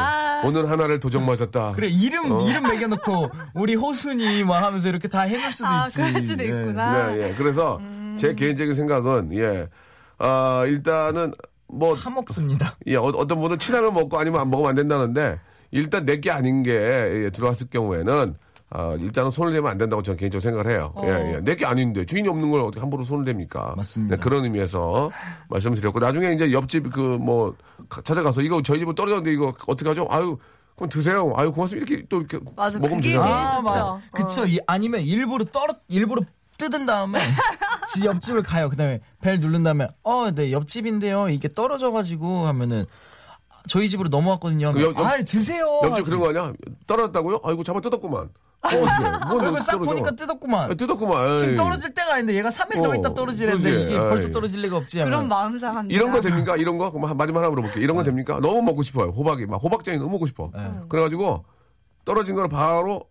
[0.45, 1.73] 오늘 하나를 도적 맞았다.
[1.73, 2.47] 그래 이름 어.
[2.47, 5.97] 이름 매겨놓고 우리 호순이 막 하면서 이렇게 다 해놓을 수도 아 있지.
[5.97, 6.49] 그럴 수도 예.
[6.49, 7.07] 있구나.
[7.09, 7.35] 네, 예.
[7.35, 7.81] 그래서
[8.17, 9.67] 제 개인적인 생각은 예.
[10.19, 11.33] 아, 일단은
[11.69, 12.77] 뭐 사 먹습니다.
[12.87, 15.41] 예, 어, 떤 분은 친하면 먹고 아니면 안 먹으면 안 된다는데
[15.77, 18.35] 일단 내게 아닌 게 예, 들어왔을 경우에는
[18.71, 20.93] 아, 일단은 손을 대면 안 된다고 저는 개인적으로 생각을 해요.
[21.05, 21.41] 예, 예.
[21.41, 23.77] 내게 아닌데 주인이 없는 걸 어떻게 함부로 손을 댑니까?
[23.77, 24.17] 맞습니다.
[24.17, 25.11] 네, 그런 의미에서
[25.49, 27.55] 말씀을 드렸고 나중에 이제 옆집 그 뭐
[28.03, 30.09] 찾아가서 이거 저희 집은 떨어졌는데 이거 어떻게 하죠?
[30.11, 30.37] 아유,
[30.75, 31.33] 그럼 드세요.
[31.37, 31.87] 아유, 고맙습니다.
[31.89, 33.03] 이렇게 또 이렇게 맞아, 먹으면.
[33.03, 33.63] 제일 좋죠.
[33.63, 34.01] 맞아.
[34.11, 34.47] 그쵸.
[34.47, 36.23] 이- 아니면 일부러 떨어 일부러
[36.59, 37.19] 뜯은 다음에
[37.95, 38.69] 지 옆집을 가요.
[38.69, 41.29] 그다음에 벨 누른 다음에 어, 네 옆집인데요.
[41.29, 42.85] 이게 떨어져가지고 하면은
[43.69, 44.73] 저희 집으로 넘어왔거든요.
[44.73, 45.81] 그 옆- 옆- 아, 드세요.
[45.85, 46.53] 옆집 그런 거 아니야?
[46.87, 47.41] 떨어졌다고요?
[47.45, 48.29] 아이고 잡아 뜯었구만.
[48.63, 48.69] 어.
[49.29, 49.79] 뭘 얼굴 싹.
[49.79, 50.71] 보니까 뜯었구만.
[50.71, 51.39] 아, 뜯었구만.
[51.39, 51.57] 지금 에이.
[51.57, 53.85] 떨어질 때가 아닌데 얘가 3일 더 어, 있다 떨어지는데 그러지.
[53.87, 54.33] 이게 벌써 아이.
[54.33, 54.99] 떨어질 리가 없지.
[55.01, 55.11] 하면.
[55.13, 55.97] 그런 마음 상합니다.
[55.97, 56.57] 이런 거 됩니까?
[56.57, 56.91] 이런 거?
[56.91, 57.83] 그럼 한- 마지막 하나 물어볼게요.
[57.83, 58.07] 이런 거 네.
[58.07, 58.41] 됩니까?
[58.41, 59.09] 너무 먹고 싶어요.
[59.11, 59.47] 호박이.
[59.47, 60.51] 막 호박장이 너무 먹고 싶어.
[60.89, 61.45] 그래가지고
[62.05, 63.03] 떨어진 걸 바로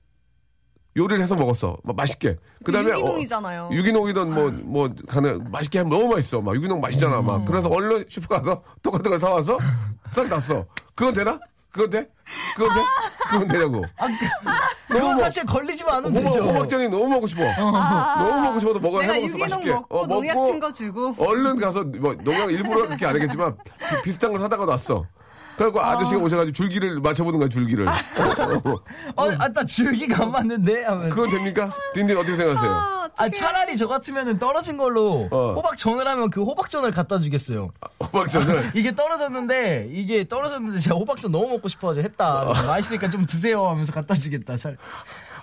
[0.98, 1.78] 요리를 해서 먹었어.
[1.84, 2.38] 막 맛있게.
[2.64, 2.92] 그 다음에.
[2.92, 3.70] 유기농이잖아요.
[3.74, 6.40] 유기농이든 뭐, 뭐, 가는, 맛있게 하면 너무 맛있어.
[6.40, 7.22] 막 유기농 맛있잖아.
[7.22, 7.38] 막.
[7.42, 7.46] 음.
[7.46, 9.58] 그래서 얼른 슈퍼 가서 똑같은 걸 사와서
[10.12, 10.66] 싹 놨어.
[10.94, 11.40] 그건 되나?
[11.72, 12.10] 그건 돼?
[12.56, 12.82] 그건 돼?
[13.32, 13.84] 그건 되냐고.
[14.88, 16.46] 그건 사실 걸리지만 않으면 호박, 되죠.
[16.50, 17.42] 호박장이 너무 먹고 싶어.
[17.54, 19.70] 너무 먹고 싶어도 먹어 내가 해먹어서 맛있게.
[19.72, 21.14] 먹고 어, 농약 친거 주고.
[21.18, 25.06] 얼른 가서 뭐 농약 일부러 그렇게 안 하겠지만 비- 비슷한 걸 사다가 놨어.
[25.58, 27.88] 그래갖고 아저씨가 오셔가지고 줄기를 맞춰보는 거야 줄기를.
[27.88, 30.84] 어, 아, 나 줄기가 안 맞는데?
[30.86, 31.10] 하면.
[31.10, 31.70] 그건 됩니까?
[31.94, 32.72] 딘딘 어떻게 생각하세요?
[33.18, 35.54] 아, 차라리 저 같으면은 떨어진 걸로 어.
[35.54, 37.70] 호박전을 하면 그 호박전을 갖다 주겠어요.
[38.02, 38.72] 호박전을.
[38.76, 42.44] 이게 떨어졌는데, 이게 떨어졌는데 제가 호박전 너무 먹고 싶어가지고 했다.
[42.68, 44.58] 맛있으니까 좀 드세요 하면서 갖다 주겠다.
[44.58, 44.72] 차-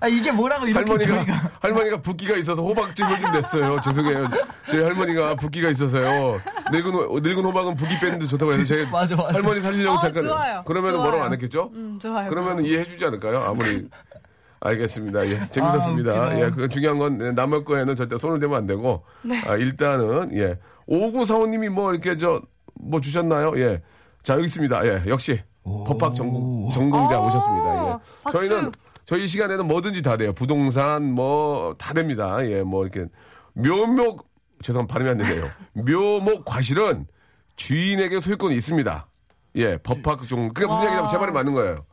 [0.03, 1.51] 아, 이게 뭐라고 이렇게 할머니가 저희가.
[1.61, 3.81] 할머니가 붓기가 있어서 호박즙을 좀 냈어요.
[3.83, 4.29] 죄송해요.
[4.69, 6.41] 저희 할머니가 붓기가 있어서요.
[6.73, 9.35] 늙은 호- 늙은 호박은 붓기 빼는데 좋다고 해서 제가 맞아, 맞아.
[9.35, 10.25] 할머니 살리려고 어, 잠깐.
[10.25, 10.63] 좋아요.
[10.67, 11.03] 그러면 좋아요.
[11.03, 11.71] 뭐라고 안 했겠죠?
[11.77, 12.29] 음, 좋아요.
[12.29, 13.39] 그러면 이해해주지 않을까요?
[13.43, 13.89] 아무리.
[14.65, 15.27] 알겠습니다.
[15.27, 16.13] 예, 재밌었습니다.
[16.13, 16.39] 아.
[16.39, 19.05] 예, 그 중요한 건 예, 남의 거에는 절대 손을 대면 안 되고.
[19.47, 22.41] 아, 일단은 예, 오구 사오님이 뭐 이렇게 저
[22.85, 23.53] 뭐 주셨나요?
[23.59, 23.81] 예,
[24.25, 24.85] 자 여기 있습니다.
[24.87, 27.87] 예, 역시 법학 전공 전공자 오, 오셨습니다.
[27.89, 28.39] 예, 박수.
[28.39, 28.73] 저희는
[29.05, 30.33] 저희 시간에는 뭐든지 다 돼요.
[30.33, 32.39] 부동산 뭐 다 됩니다.
[32.49, 33.07] 예, 뭐 이렇게
[33.55, 34.27] 묘목
[34.63, 35.45] 죄송 발음이 안 되네요.
[35.75, 37.07] 묘목 과실은
[37.57, 39.07] 주인에게 소유권이 있습니다.
[39.57, 40.49] 예, 법학 종.
[40.49, 41.85] 그게 무슨 얘기냐면 제 말이 맞는 거예요.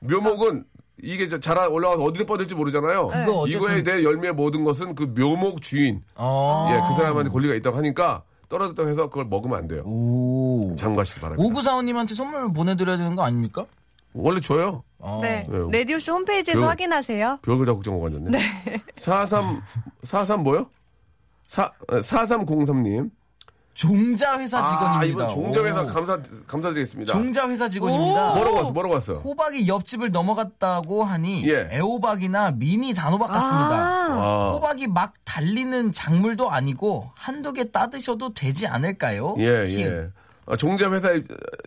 [0.00, 0.64] 묘목은
[1.02, 3.02] 이게 저 자라 올라와서 어디로 뻗을지 모르잖아요.
[3.02, 6.68] 어쨌든- 이거에 대해 열매 모든 것은 그 묘목 주인, 어.
[6.72, 9.82] 예, 그 사람한테 권리가 있다고 하니까 떨어졌다고 해서 그걸 먹으면 안 돼요.
[9.84, 10.74] 오.
[10.76, 11.46] 장과시기 바랍니다.
[11.48, 13.64] 오구사원님한테 선물 보내드려야 되는 거 아닙니까?
[14.18, 14.82] 원래 줘요.
[14.98, 15.20] 어.
[15.22, 15.46] 네.
[15.48, 15.70] 왜요?
[15.70, 17.38] 라디오쇼 홈페이지에서 그- 확인하세요.
[17.42, 18.30] 별걸 다 걱정하고 앉았네.
[18.30, 18.82] 네.
[18.96, 19.62] 43,
[20.02, 20.66] 43 뭐요?
[21.46, 23.10] 4, 4303님.
[23.74, 25.24] 종자 회사 직원입니다.
[25.24, 25.86] 아, 종자회사 오.
[25.86, 27.12] 감사, 감사드리겠습니다.
[27.12, 28.34] 종자 회사 직원입니다.
[28.34, 29.14] 뭐라고 왔어, 뭐라고 왔어?
[29.14, 31.68] 호박이 옆집을 넘어갔다고 하니 예.
[31.70, 33.76] 애호박이나 미니 단호박 같습니다.
[34.10, 39.36] 아, 호박이 막 달리는 작물도 아니고 한두 개 따드셔도 되지 않을까요?
[39.38, 39.82] 예, 히.
[39.82, 40.08] 예.
[40.48, 41.26] 아, 종자 회사 입-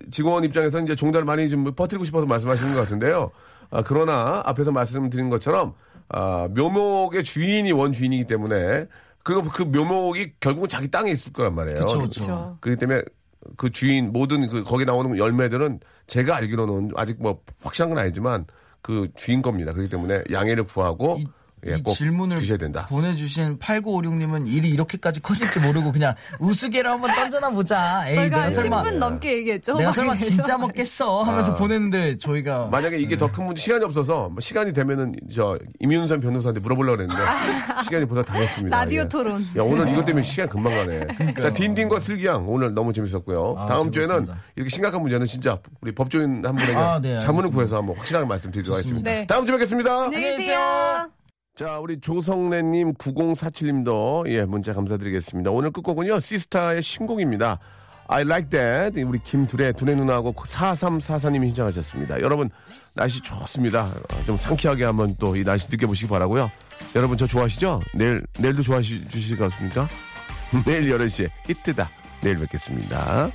[0.10, 3.32] 직원 입장에서 이제 종자를 많이 좀 퍼뜨리고 싶어서 말씀하시는 것 같은데요.
[3.70, 5.74] 아, 그러나 앞에서 말씀드린 것처럼
[6.10, 8.88] 아, 묘목의 주인이 원주인이기 때문에
[9.24, 11.78] 그, 그 묘목이 결국은 자기 땅에 있을 거란 말이에요.
[12.00, 12.58] 그렇죠.
[12.60, 13.02] 그렇기 때문에
[13.56, 18.46] 그 주인 모든 그 거기 나오는 열매들은 제가 알기로는 아직 뭐 확실한 건 아니지만
[18.82, 19.72] 그 주인 겁니다.
[19.74, 21.26] 그렇기 때문에 양해를 구하고 이,
[21.68, 22.88] 예, 이꼭 질문을 드셔야 된다.
[22.88, 28.04] 보내주신 8956님은 일이 이렇게까지 커질지 모르고 그냥 우스개를 한번 던져나 보자.
[28.08, 29.76] 에이, 저희가 내가 설마 10분 넘게 얘기했죠.
[29.76, 30.58] 내가 설마 진짜.
[30.58, 31.56] 먹겠어 하면서 아.
[31.56, 36.98] 보냈는데 저희가 만약에 이게 더큰 문제 시간이 없어서 뭐 시간이 되면은 저 임윤선 변호사한테 물어보려고
[36.98, 37.22] 그랬는데
[37.86, 38.76] 시간이 보다 다 했습니다.
[38.76, 39.08] 라디오 예.
[39.08, 39.42] 토론.
[39.58, 41.34] 야 오늘 이것 때문에 시간 금방 가네.
[41.40, 43.56] 자 딘딘과 슬기양 오늘 너무 재밌었고요.
[43.58, 44.44] 아, 다음 주에는 재밌었습니다.
[44.56, 47.52] 이렇게 심각한 문제는 진짜 우리 법조인 한 분에게 아, 네, 자문을.
[47.52, 49.12] 구해서 한번 확실하게 말씀드리도록 하겠습니다.
[49.12, 49.28] 네.
[49.28, 50.04] 다음 주에 뵙겠습니다.
[50.06, 51.10] 안녕히 계세요.
[51.56, 55.52] 자, 우리 조성래님 9047님도 예, 문자 감사드리겠습니다.
[55.52, 57.60] 오늘 끝곡은요, 시스타의 신곡입니다.
[58.08, 59.02] I like that.
[59.04, 62.22] 우리 김두래, 두래 누나하고 4344님이 신청하셨습니다.
[62.22, 62.50] 여러분,
[62.96, 63.84] 날씨 좋습니다.
[63.86, 66.50] 어, 좀 상쾌하게 한번 또 이 날씨 느껴보시기 바라고요
[66.96, 67.82] 여러분, 저 좋아하시죠?
[67.96, 69.88] 내일, 내일도 좋아해 주실 것 같습니까?
[70.66, 71.90] 내일 11시에 히트다.
[72.22, 73.30] 내일 뵙겠습니다.